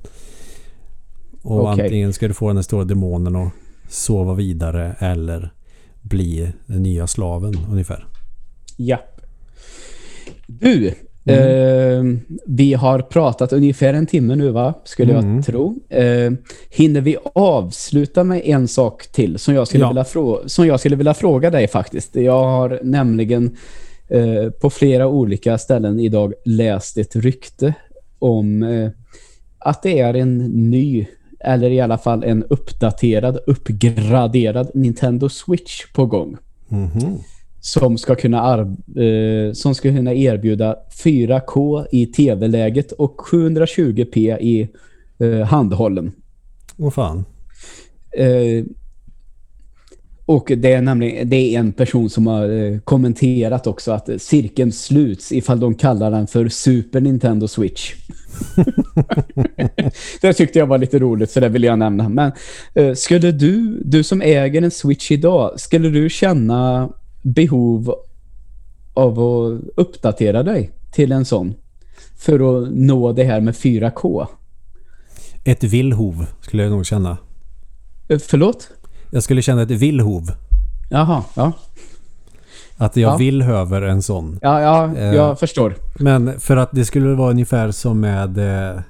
[1.41, 1.83] Och Okej.
[1.83, 3.51] antingen ska du få den här stora demonen att
[3.89, 5.53] sova vidare eller
[6.09, 8.05] bli den nya slaven ungefär.
[8.77, 9.21] Japp.
[10.47, 10.87] Du,
[11.25, 12.03] eh,
[12.45, 14.73] vi har pratat ungefär en timme nu va?
[14.83, 15.35] Skulle Mm.
[15.35, 15.75] jag tro.
[15.89, 16.31] Eh,
[16.69, 19.87] hinner vi avsluta med en sak till som jag skulle, Ja.
[19.89, 22.15] vilja, frå- som jag skulle vilja fråga dig faktiskt.
[22.15, 23.57] Jag har nämligen
[24.07, 27.73] eh, på flera olika ställen idag läst ett rykte
[28.19, 28.89] om eh,
[29.59, 30.37] att det är en
[30.69, 31.05] ny
[31.39, 36.37] eller i alla fall en uppdaterad, uppgraderad Nintendo Switch på gång
[36.71, 37.17] Mhm.
[37.61, 44.69] som ska kunna eh, som ska kunna erbjuda 4K i tv-läget och 720p i
[45.19, 46.11] eh, handhållen.
[46.77, 47.25] Åh fan.
[48.17, 48.65] Eh,
[50.25, 54.71] och det är nämligen det är en person som har eh, kommenterat också att cirkeln
[54.71, 57.93] sluts ifall de kallar den för Super Nintendo Switch.
[60.21, 62.09] det tyckte jag var lite roligt så det vill jag nämna.
[62.09, 62.31] Men
[62.73, 66.89] eh, skulle du, du som äger en Switch idag, skulle du känna
[67.21, 67.95] behov
[68.93, 71.53] av att uppdatera dig till en sån
[72.17, 74.27] för att nå det här med 4K?
[75.45, 77.17] Ett villhov skulle jag nog känna.
[78.07, 78.69] Eh, förlåt?
[79.11, 80.31] Jag skulle känna ett villhov.
[80.89, 81.51] Jaha, ja.
[82.81, 83.17] Att jag Ja.
[83.17, 84.39] vill över en sån.
[84.41, 85.15] Ja, ja Eh.
[85.15, 85.75] jag förstår.
[85.99, 88.81] Men för att det skulle vara ungefär som med eh,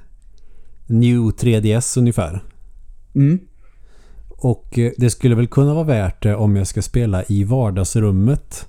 [0.86, 2.40] New 3DS ungefär.
[3.14, 3.38] Mm.
[4.28, 8.66] Och eh, det skulle väl kunna vara värt det om jag ska spela i vardagsrummet.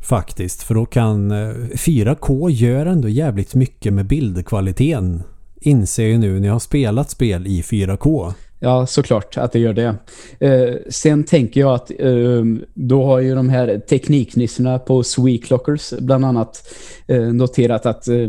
[0.00, 1.32] Faktiskt, för då kan
[1.74, 5.22] 4K eh, gör ändå jävligt mycket med bildkvaliteten.
[5.60, 8.32] Inser ju nu när jag har spelat spel i 4K.
[8.62, 9.94] Ja, såklart att det gör det.
[10.40, 12.44] Eh, sen tänker jag att eh,
[12.74, 16.74] då har ju de här tekniknissorna på SweClockers bland annat
[17.06, 18.28] eh, noterat att eh,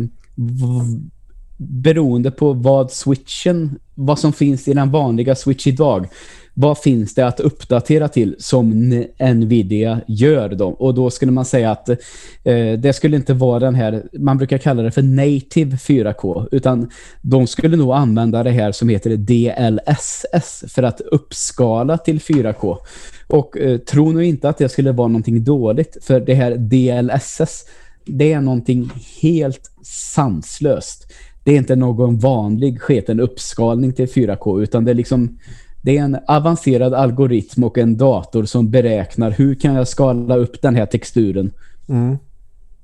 [1.62, 6.08] beroende på vad switchen, vad som finns i den vanliga switch idag
[6.54, 8.70] vad finns det att uppdatera till som
[9.20, 10.68] Nvidia gör då?
[10.68, 11.98] Och då skulle man säga att eh,
[12.78, 16.90] det skulle inte vara den här, man brukar kalla det för native 4K, utan
[17.22, 22.78] de skulle nog använda det här som heter DLSS för att uppskala till 4K.
[23.28, 27.66] Och eh, tro nu inte att det skulle vara någonting dåligt, för det här DLSS,
[28.06, 28.90] det är någonting
[29.22, 31.12] helt sanslöst.
[31.44, 35.38] Det är inte någon vanlig sketen uppskalning till 4K, utan det är liksom
[35.82, 40.62] det är en avancerad algoritm och en dator som beräknar hur kan jag skala upp
[40.62, 41.52] den här texturen
[41.90, 42.18] mm.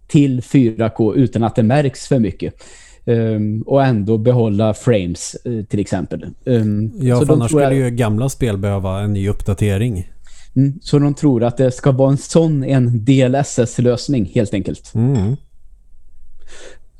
[0.08, 2.54] till 4K utan att det märks för mycket.
[3.06, 6.26] Um, och ändå behålla frames uh, till exempel.
[6.46, 7.74] Um, ja, för annars skulle jag...
[7.74, 10.12] ju gamla spel behöva en ny uppdatering.
[10.56, 14.92] Mm, så de tror att det ska vara en sån en DLSS-lösning helt enkelt.
[14.96, 15.36] Mm.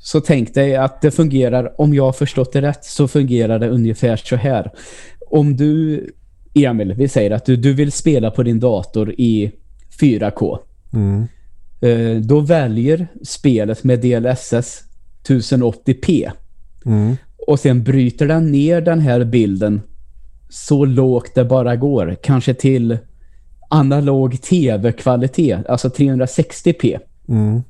[0.08, 3.68] Så tänk dig att det fungerar, om jag har förstått det rätt, så fungerar det
[3.68, 4.70] ungefär så här
[5.30, 6.06] om du,
[6.54, 9.52] Emil, vi säger att du, du vill spela på din dator i
[10.00, 10.58] 4K.
[10.92, 11.26] Mm.
[11.80, 14.82] Eh, då väljer spelet med DLSS
[15.24, 16.30] 1080p.
[16.86, 17.16] Mm.
[17.46, 19.80] Och sen bryter den ner den här bilden
[20.48, 22.16] så lågt det bara går.
[22.22, 22.98] Kanske till
[23.70, 26.98] analog tv-kvalitet, alltså 360p.
[27.28, 27.62] Mm.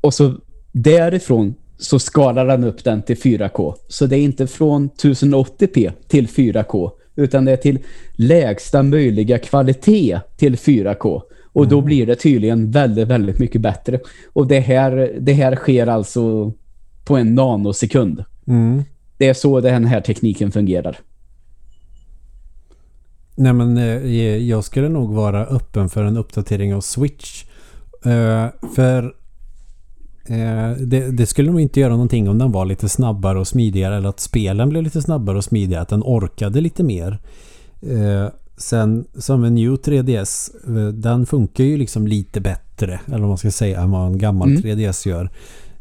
[0.00, 0.34] Och så
[0.72, 3.74] därifrån så skalar den upp den till 4K.
[3.88, 7.78] Så det är inte från 1080p till 4K utan det är till
[8.12, 11.22] lägsta möjliga kvalitet till 4K.
[11.52, 11.70] Och mm.
[11.70, 14.00] då blir det tydligen väldigt, väldigt mycket bättre.
[14.32, 16.52] Och det här, det här sker alltså
[17.04, 18.24] på en nanosekund.
[18.46, 18.82] Mm.
[19.18, 20.98] Det är så den här tekniken fungerar.
[23.34, 27.44] Nej men eh, jag skulle nog vara öppen för en uppdatering av Switch.
[28.06, 28.46] Uh,
[28.76, 29.19] för Eh,
[30.78, 34.08] det, det, skulle nog inte göra någonting om den var lite snabbare och smidigare eller
[34.08, 35.82] att spelen blev lite snabbare och smidigare.
[35.82, 37.18] Att den orkade lite mer.
[37.82, 43.28] Eh, sen som en New 3DS, eh, den funkar ju liksom lite bättre, eller vad
[43.28, 44.62] man ska säga, än vad en gammal mm.
[44.62, 45.30] 3DS gör.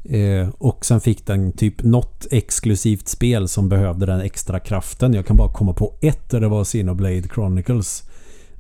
[0.04, 5.14] Eh, och sen fick den typ något exklusivt spel som behövde den extra kraften.
[5.14, 8.04] Jag kan bara komma på ett där det var Xenoblade Chronicles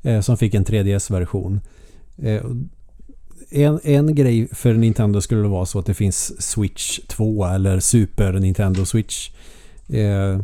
[0.03, 1.59] eh, som fick en 3DS-version.
[3.50, 7.80] En, en grej för Nintendo skulle det vara så att det finns Switch 2 eller
[7.80, 9.30] Super Nintendo Switch.
[9.88, 10.39] Eh,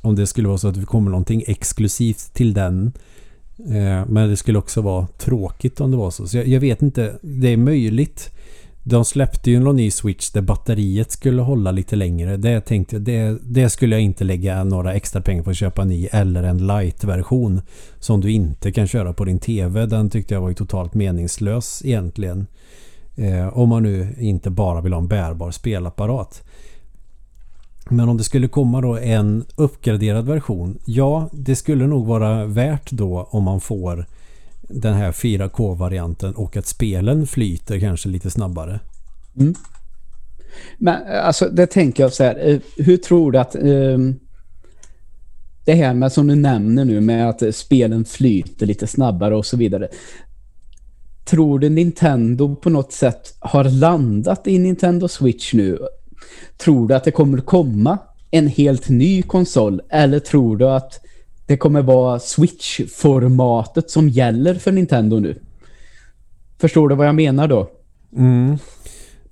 [0.00, 2.92] om det skulle vara så att det kommer någonting exklusivt till den.
[3.58, 6.26] Eh, men det skulle också vara tråkigt om det var så.
[6.26, 7.18] Så jag, jag vet inte.
[7.22, 8.30] Det är möjligt.
[8.88, 12.36] De släppte ju någon ny Switch där batteriet skulle hålla lite längre.
[12.36, 15.88] Det tänkte det, det skulle jag inte lägga några extra pengar på att köpa en
[15.88, 17.60] ny eller en light-version
[17.98, 19.86] som du inte kan köra på din TV.
[19.86, 22.46] Den tyckte jag var ju totalt meningslös egentligen.
[23.16, 26.42] Eh, om man nu inte bara vill ha en bärbar spelapparat.
[27.88, 30.78] Men om det skulle komma då en uppgraderad version.
[30.84, 34.06] Ja, det skulle nog vara värt då om man får
[34.68, 38.80] den här 4K-varianten och att spelen flyter kanske lite snabbare.
[39.36, 39.54] Mm.
[40.78, 44.20] Men eh, alltså det tänker jag så här, eh, hur tror du att um,
[45.64, 49.46] det här med som du nämner nu med att eh, spelen flyter lite snabbare och
[49.46, 49.88] så vidare.
[51.24, 55.78] Tror du Nintendo på något sätt har landat i Nintendo Switch nu?
[56.56, 57.98] Tror du att det kommer komma
[58.30, 61.00] en helt ny konsol eller tror du att
[61.46, 65.38] det kommer vara Switch-formatet som gäller för Nintendo nu.
[66.58, 67.70] Förstår du vad jag menar då?
[68.16, 68.58] Mm.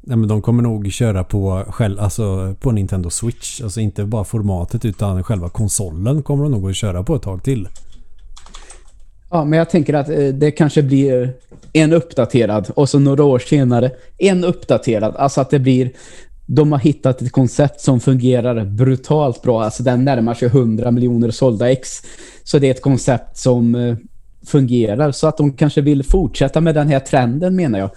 [0.01, 3.61] Nej, men de kommer nog köra på, själv, alltså på Nintendo Switch.
[3.61, 7.43] Alltså inte bara formatet utan själva konsolen kommer de nog att köra på ett tag
[7.43, 7.69] till.
[9.31, 11.35] Ja, men jag tänker att eh, det kanske blir
[11.73, 15.17] en uppdaterad och så några år senare en uppdaterad.
[15.17, 15.91] Alltså att det blir
[16.47, 19.63] de har hittat ett koncept som fungerar brutalt bra.
[19.63, 22.03] Alltså den närmar sig 100 miljoner sålda ex.
[22.45, 23.97] Så det är ett koncept som eh,
[24.47, 25.13] fungerar.
[25.13, 27.91] Så att de kanske vill fortsätta med den här trenden menar jag.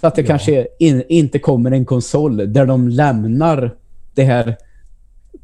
[0.00, 0.26] Så att det ja.
[0.26, 3.74] kanske in, inte kommer en konsol där de lämnar
[4.14, 4.56] det här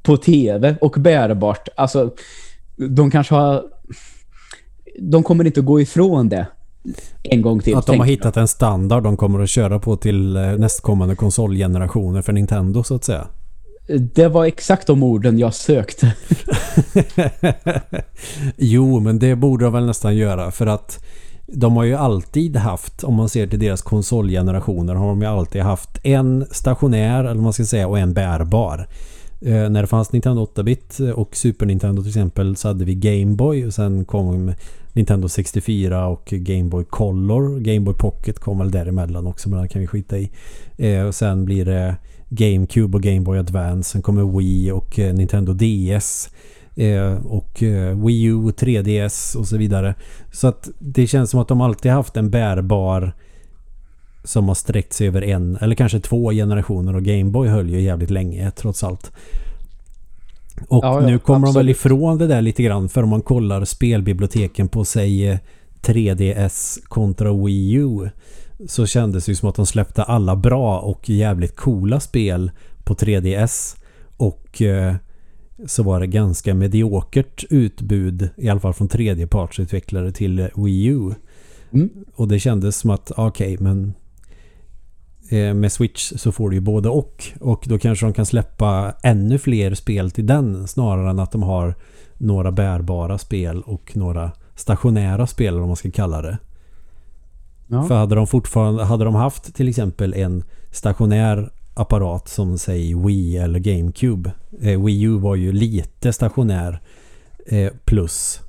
[0.03, 1.69] på tv och bärbart.
[1.77, 2.15] Alltså
[2.77, 3.65] de kanske har...
[5.01, 6.47] De kommer inte gå ifrån det
[7.23, 7.77] en gång till.
[7.77, 12.23] Att de har hittat en standard de kommer att köra på till eh, nästkommande konsolgenerationer
[12.23, 13.27] för Nintendo så att säga.
[14.15, 16.15] Det var exakt de orden jag sökte.
[18.57, 21.05] jo, men det borde de väl nästan göra för att
[21.47, 25.63] de har ju alltid haft, om man ser till deras konsolgenerationer, har de ju alltid
[25.63, 28.87] haft en stationär, eller man ska säga, och en bärbar.
[29.41, 33.37] Eh, när det fanns Nintendo 8-bit och Super Nintendo till exempel så hade vi Game
[33.37, 34.53] Boy och sen kom
[34.99, 37.61] Nintendo 64 och Game Boy Color.
[37.61, 40.31] Game Boy Pocket kom väl däremellan också men det kan vi skita i.
[40.77, 41.97] Eh, och sen blir det
[42.29, 43.91] GameCube och Game Boy Advance.
[43.91, 46.31] Sen kommer Wii och eh, Nintendo DS.
[46.77, 49.95] Eh, och eh, Wii U, 3DS och så vidare.
[50.33, 53.13] Så att det känns som att de alltid haft en bärbar
[54.25, 58.11] som har sträckt sig över en eller kanske två generationer och Gameboy höll ju jävligt
[58.11, 59.13] länge trots allt.
[60.69, 61.55] Och ja, ja, nu kommer absolut.
[61.55, 65.39] de väl ifrån det där lite grann för om man kollar spelbiblioteken på säg
[65.83, 68.11] 3DS kontra Wii U
[68.67, 72.51] så kändes det ju som att de släppte alla bra och jävligt coola spel
[72.85, 73.77] på 3DS
[74.17, 74.95] och eh,
[75.67, 81.15] så var det ganska mediokert utbud i alla fall från tredjepartsutvecklare till Wii U.
[81.73, 81.91] Mm.
[82.15, 83.95] Och det kändes som att okej okay, men
[85.31, 87.25] med Switch så får du ju både och.
[87.41, 91.43] Och då kanske de kan släppa ännu fler spel till den snarare än att de
[91.43, 91.75] har
[92.19, 96.39] några bärbara spel och några stationära spel om man ska kalla det.
[97.67, 97.83] Ja.
[97.83, 103.37] För hade de fortfarande hade de haft till exempel en stationär apparat som säg Wii
[103.37, 104.33] eller GameCube.
[104.61, 106.81] Eh, Wii U var ju lite stationär
[107.47, 108.41] eh, plus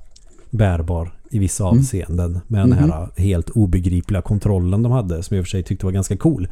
[0.49, 1.79] bärbar i vissa mm.
[1.79, 2.39] avseenden.
[2.47, 2.69] Med mm.
[2.69, 3.21] den här mm-hmm.
[3.21, 6.47] helt obegripliga kontrollen de hade som jag i och för sig tyckte var ganska cool.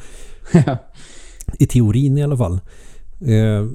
[1.60, 2.60] I teorin i alla fall.
[3.22, 3.66] Eh,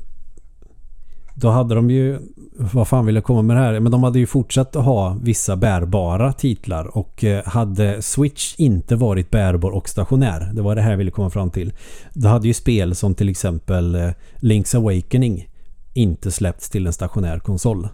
[1.35, 2.19] då hade de ju,
[2.57, 3.81] vad fan vill jag komma med det här?
[3.81, 8.97] Men de hade ju fortsatt att ha vissa bärbara titlar och eh, hade Switch inte
[8.97, 11.73] varit bärbar och stationär, det var det här jag ville komma fram till.
[12.13, 15.49] Då hade ju spel som till exempel eh, Link's Awakening
[15.95, 17.89] inte släppts till en stationär konsol.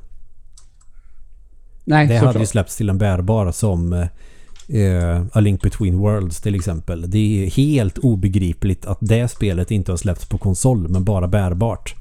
[1.88, 6.54] Nej, det hade ju släppts till en bärbar som eh, A Link Between Worlds till
[6.54, 7.10] exempel.
[7.10, 11.94] Det är helt obegripligt att det spelet inte har släppts på konsol men bara bärbart.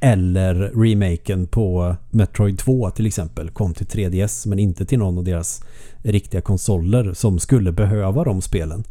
[0.00, 5.24] Eller remaken på Metroid 2 till exempel kom till 3DS men inte till någon av
[5.24, 5.64] deras
[6.02, 8.84] riktiga konsoler som skulle behöva de spelen.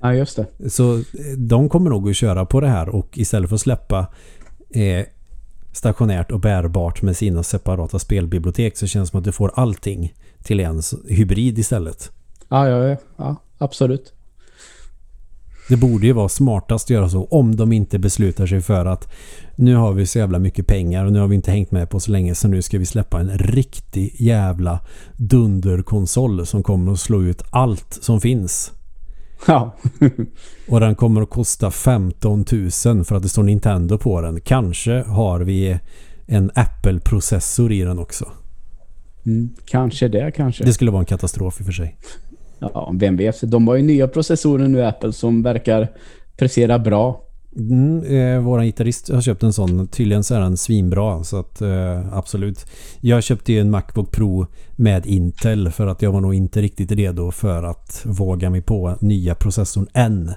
[0.00, 0.70] Ja, just det.
[0.70, 1.02] Så eh,
[1.36, 4.06] de kommer nog att köra på det här och istället för att släppa
[4.70, 5.06] eh,
[5.76, 10.14] stationärt och bärbart med sina separata spelbibliotek så känns det som att du får allting
[10.42, 12.10] till en hybrid istället.
[12.48, 14.12] Ja, ja, ja, absolut.
[15.68, 19.12] Det borde ju vara smartast att göra så om de inte beslutar sig för att
[19.56, 22.00] nu har vi så jävla mycket pengar och nu har vi inte hängt med på
[22.00, 24.80] så länge så nu ska vi släppa en riktig jävla
[25.16, 28.72] dunderkonsol som kommer att slå ut allt som finns.
[29.46, 29.76] Ja.
[30.68, 34.40] och den kommer att kosta 15 000 för att det står Nintendo på den.
[34.40, 35.78] Kanske har vi
[36.26, 38.28] en Apple-processor i den också.
[39.26, 40.64] Mm, kanske det, kanske.
[40.64, 41.96] Det skulle vara en katastrof i och för sig.
[42.58, 43.50] Ja, vem vet.
[43.50, 45.88] De har ju nya processorer nu, Apple, som verkar
[46.36, 47.23] prestera bra.
[47.56, 49.86] Mm, eh, våran gitarrist har köpt en sån.
[49.86, 51.24] Tydligen så är den svinbra.
[51.24, 52.66] Så att eh, absolut.
[53.00, 54.46] Jag köpte ju en Macbook Pro
[54.76, 58.96] med Intel för att jag var nog inte riktigt redo för att våga mig på
[59.00, 60.32] nya processorn än.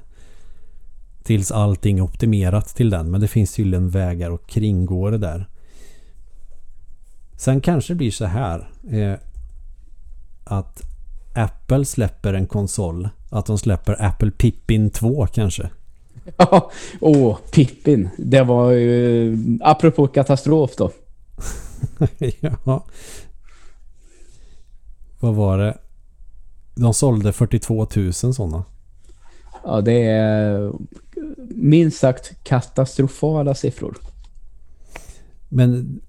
[1.24, 3.11] Tills allting är optimerat till den.
[3.11, 5.47] Men det finns tydligen vägar att kringgå det där.
[7.38, 8.70] Sen kanske det blir så här.
[8.91, 9.13] Eh,
[10.43, 10.82] att
[11.36, 13.09] Apple släpper en konsol.
[13.30, 15.70] Att de släpper Apple Pippin 2 kanske.
[16.38, 18.10] Ja, åh, Pippin.
[18.18, 19.38] Det var ju...
[19.62, 20.92] Apropå katastrof då.
[22.40, 22.86] ja.
[25.20, 25.78] Vad var det?
[26.76, 28.64] De sålde 42 000 sådana.
[29.64, 30.72] Ja, det är
[31.50, 33.98] minst sagt katastrofala siffror.
[35.50, 36.02] Men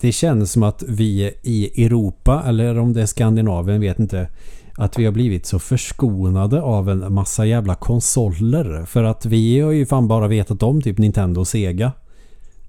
[0.00, 4.28] det känns som att vi i Europa, eller om det är Skandinavien, vet inte
[4.76, 8.84] att vi har blivit så förskonade av en massa jävla konsoler.
[8.86, 11.92] För att vi har ju fan bara vetat om typ Nintendo och Sega.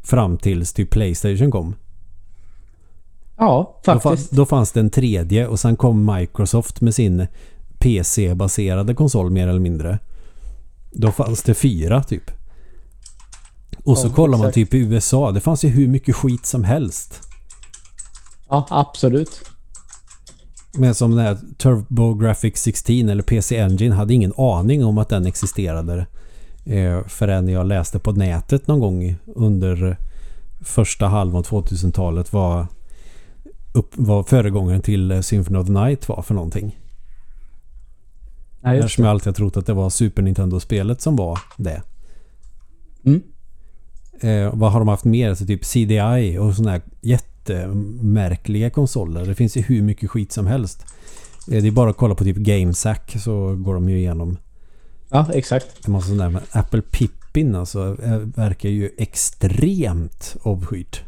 [0.03, 1.75] Fram tills typ Playstation kom.
[3.37, 4.31] Ja, faktiskt.
[4.31, 7.27] Då, då fanns det en tredje och sen kom Microsoft med sin
[7.79, 9.99] PC-baserade konsol mer eller mindre.
[10.91, 12.31] Då fanns det fyra typ.
[13.83, 15.31] Och så ja, kollar man typ i USA.
[15.31, 17.21] Det fanns ju hur mycket skit som helst.
[18.49, 19.54] Ja, absolut.
[20.77, 25.25] Men som den här TurboGrafx 16 eller PC Engine hade ingen aning om att den
[25.25, 26.07] existerade.
[26.65, 29.97] Eh, förrän jag läste på nätet någon gång under
[30.61, 32.67] första halvan av 2000-talet var,
[33.73, 36.79] upp, var föregångaren till Symphony of the Night var för någonting.
[38.61, 41.81] Ja, Eftersom jag alltid har trott att det var Super Nintendo-spelet som var det.
[43.05, 43.23] Mm.
[44.19, 45.33] Eh, vad har de haft mer?
[45.33, 49.25] Så typ CDI och sådana här jätte jättemärkliga konsoler.
[49.25, 50.85] Det finns ju hur mycket skit som helst.
[51.51, 54.37] Eh, Det är bara att kolla på typ GameSack så går de ju igenom
[55.09, 55.87] Ja, exakt.
[55.87, 56.29] en massa sånt där.
[56.29, 61.01] Men Apple Pippin alltså eh, verkar ju extremt obskyrt.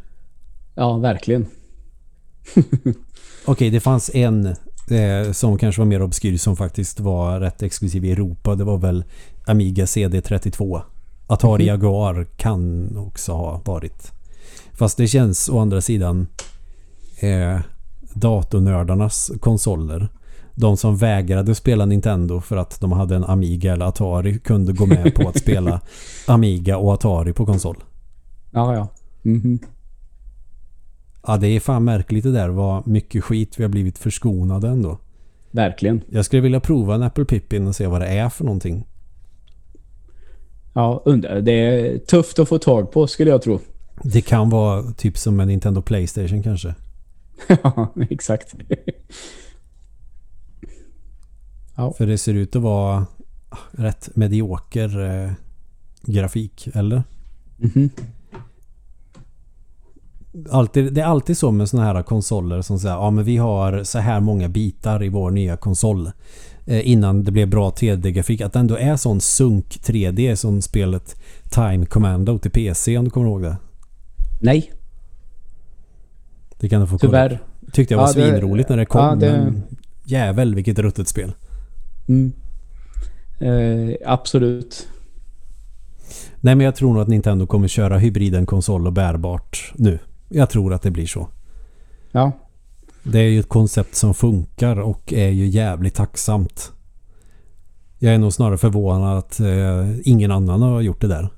[0.76, 1.46] Ja, verkligen.
[3.46, 4.46] Okej, det fanns en
[4.90, 8.56] eh, som kanske var mer obskyr som faktiskt var rätt exklusiv i Europa.
[8.56, 9.04] Det var väl
[9.46, 10.82] Amiga CD32.
[11.28, 11.68] Atari Mhm.
[11.68, 14.12] Jaguar kan också ha varit.
[14.78, 16.28] Fast det känns å andra sidan
[17.20, 17.60] eh,
[18.14, 20.08] datornördarnas konsoler.
[20.56, 24.86] De som vägrade spela Nintendo för att de hade en Amiga eller Atari kunde gå
[24.86, 25.82] med på att spela
[26.28, 27.78] Amiga och Atari på konsol.
[28.52, 28.88] Ja, ja.
[29.22, 29.60] Mhm.
[31.28, 34.98] Ja, det är fan märkligt det där vad mycket skit vi har blivit förskonade ändå.
[35.52, 36.02] Verkligen.
[36.10, 38.88] Jag skulle vilja prova en Apple Pippin och se vad det är för någonting.
[40.74, 41.42] Ja, undrar.
[41.42, 43.60] Det är tufft att få tag på skulle jag tro.
[44.04, 46.76] Det kan vara typ som en Nintendo Playstation kanske.
[47.64, 48.56] Ja, exakt.
[51.98, 53.06] För det ser ut att vara
[53.72, 55.32] rätt medioker eh,
[56.02, 57.04] grafik, eller?
[57.58, 57.90] Mhm.
[60.50, 63.84] Alltid, det är alltid så med såna här konsoler som säger ja men vi har
[63.84, 66.12] så här många bitar i vår nya konsol
[66.66, 68.42] eh, innan det blev bra 3D-grafik.
[68.42, 71.16] Att det ändå är sån sunk 3D som spelet
[71.50, 73.58] Time Commando till PC om du kommer ihåg det.
[74.40, 74.74] Nej,
[76.60, 77.40] Det kan du få kolla tyvärr.
[77.74, 79.02] Tyckte jag var Ja, svinroligt när det kom.
[79.02, 79.64] ja, det- Men
[80.06, 81.34] jävel vilket ruttet spel.
[82.08, 82.34] Mm.
[83.40, 84.88] Eh, absolut.
[86.42, 90.00] Nej men jag tror nog att Nintendo kommer köra hybriden konsol och bärbart nu.
[90.30, 91.28] Jag tror att det blir så.
[92.12, 92.32] Ja,
[93.04, 96.72] Det är ju ett koncept som funkar och är ju jävligt tacksamt.
[98.00, 101.30] Jag är nog snarare förvånad att eh, ingen annan har gjort det där.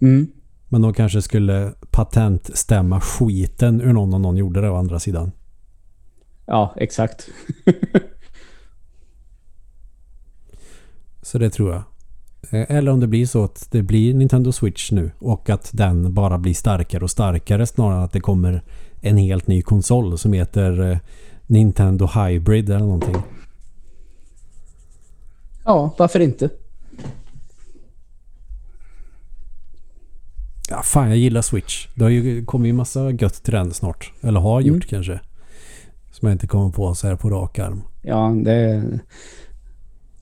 [0.00, 0.26] mm.
[0.68, 5.32] Men de kanske skulle patentstämma skiten ur någon om någon gjorde det å andra sidan.
[6.46, 7.28] ja exakt.
[11.22, 11.82] Så det tror jag.
[12.50, 16.14] Eh, Eller om det blir så att det blir Nintendo Switch nu och att den
[16.14, 18.62] bara blir starkare och starkare snarare än att det kommer
[19.00, 20.98] en helt ny konsol som heter eh,
[21.46, 23.16] Nintendo Hybrid eller någonting.
[25.64, 26.50] Ja, varför inte?
[30.70, 31.86] Ja, fan jag gillar Switch.
[31.94, 34.12] Det har ju kommit ju massa gött till den snart.
[34.22, 34.88] Eller har gjort Mm.
[34.88, 35.20] kanske.
[36.12, 37.82] Som jag inte kommer på så här på rak arm.
[38.02, 38.82] Ja, det...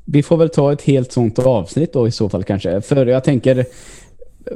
[0.05, 2.80] Vi får väl ta ett helt sånt avsnitt då i så fall kanske.
[2.80, 3.64] För jag tänker,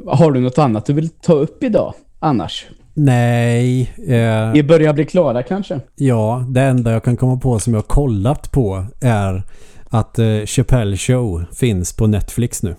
[0.05, 2.67] har du något annat du vill ta upp idag annars?
[2.93, 3.81] Nej.
[4.07, 5.79] Eh, Vi börjar bli klara kanske?
[5.95, 9.43] ja, det enda jag kan komma på som jag har kollat på är
[9.89, 12.75] att eh, Chappelle Show finns på Netflix nu.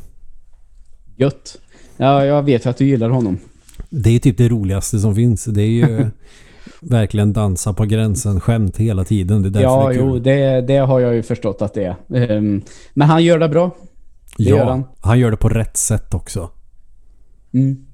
[1.16, 1.58] Gött.
[2.00, 3.38] Ja, jag vet att du gillar honom.
[3.90, 5.44] Det är typ det roligaste som finns.
[5.44, 6.06] Det är ju
[6.80, 9.52] verkligen dansa på gränsen skämt hela tiden.
[9.52, 12.16] Det är Ja, det är jo, det, det har jag ju förstått att det är.
[12.16, 12.62] Ehm,
[12.94, 13.70] men han gör det bra.
[14.36, 14.84] det ja, gör han.
[15.00, 16.50] han gör det på rätt sätt också.
[17.52, 17.86] Mm.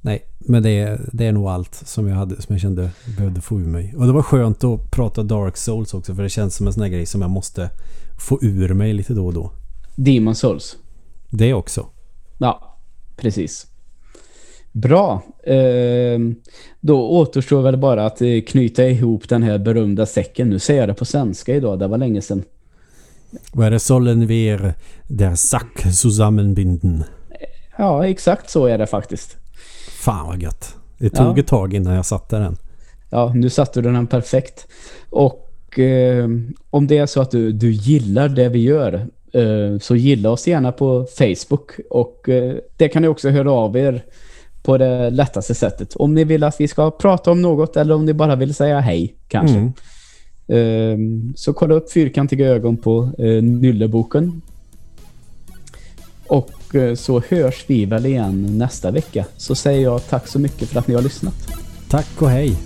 [0.00, 3.40] Nej, men det är, det är nog allt som jag hade som jag kände behövde
[3.40, 3.94] få ur mig.
[3.96, 6.82] Och det var skönt att prata Dark Souls också för det känns som en sån
[6.82, 7.70] här grej som jag måste
[8.18, 9.50] få ur mig lite då och då.
[9.96, 10.76] Demon Souls.
[11.30, 11.86] Det också.
[12.38, 12.78] Ja,
[13.16, 13.66] precis.
[14.72, 15.22] Bra.
[15.46, 16.34] Ehm,
[16.80, 20.50] då återstår väl bara att eh, knyta ihop den här berömda säcken.
[20.50, 22.42] Nu säger jag det på svenska idag, det var länge sedan.
[23.52, 23.82] Vad?
[23.82, 24.74] Sollen wir
[25.08, 27.04] der Sack zusammenbinden?
[27.78, 29.36] Ja, exakt så är det faktiskt.
[30.04, 30.76] Fan vad gött.
[30.98, 31.40] Det tog Ja.
[31.40, 32.56] ett tag innan jag satte den.
[33.10, 34.66] Ja, nu satte du den perfekt.
[35.10, 36.28] Och eh,
[36.70, 39.06] om det är så att du, du gillar det vi gör
[39.80, 41.70] så gilla oss gärna på Facebook.
[41.90, 44.04] Och eh, det kan ni också höra av er
[44.62, 45.96] på det lättaste sättet.
[45.96, 48.80] Om ni vill att vi ska prata om något eller om ni bara vill säga
[48.80, 49.56] hej kanske.
[49.56, 49.72] Mm.
[50.46, 50.98] Eh,
[51.36, 54.42] så kolla upp Fyrkantiga ögon på eh, Nylleboken.
[56.26, 59.24] Och eh, så hörs vi väl igen nästa vecka.
[59.36, 61.34] Så säger jag tack så mycket för att ni har lyssnat.
[61.88, 62.56] Tack och hej.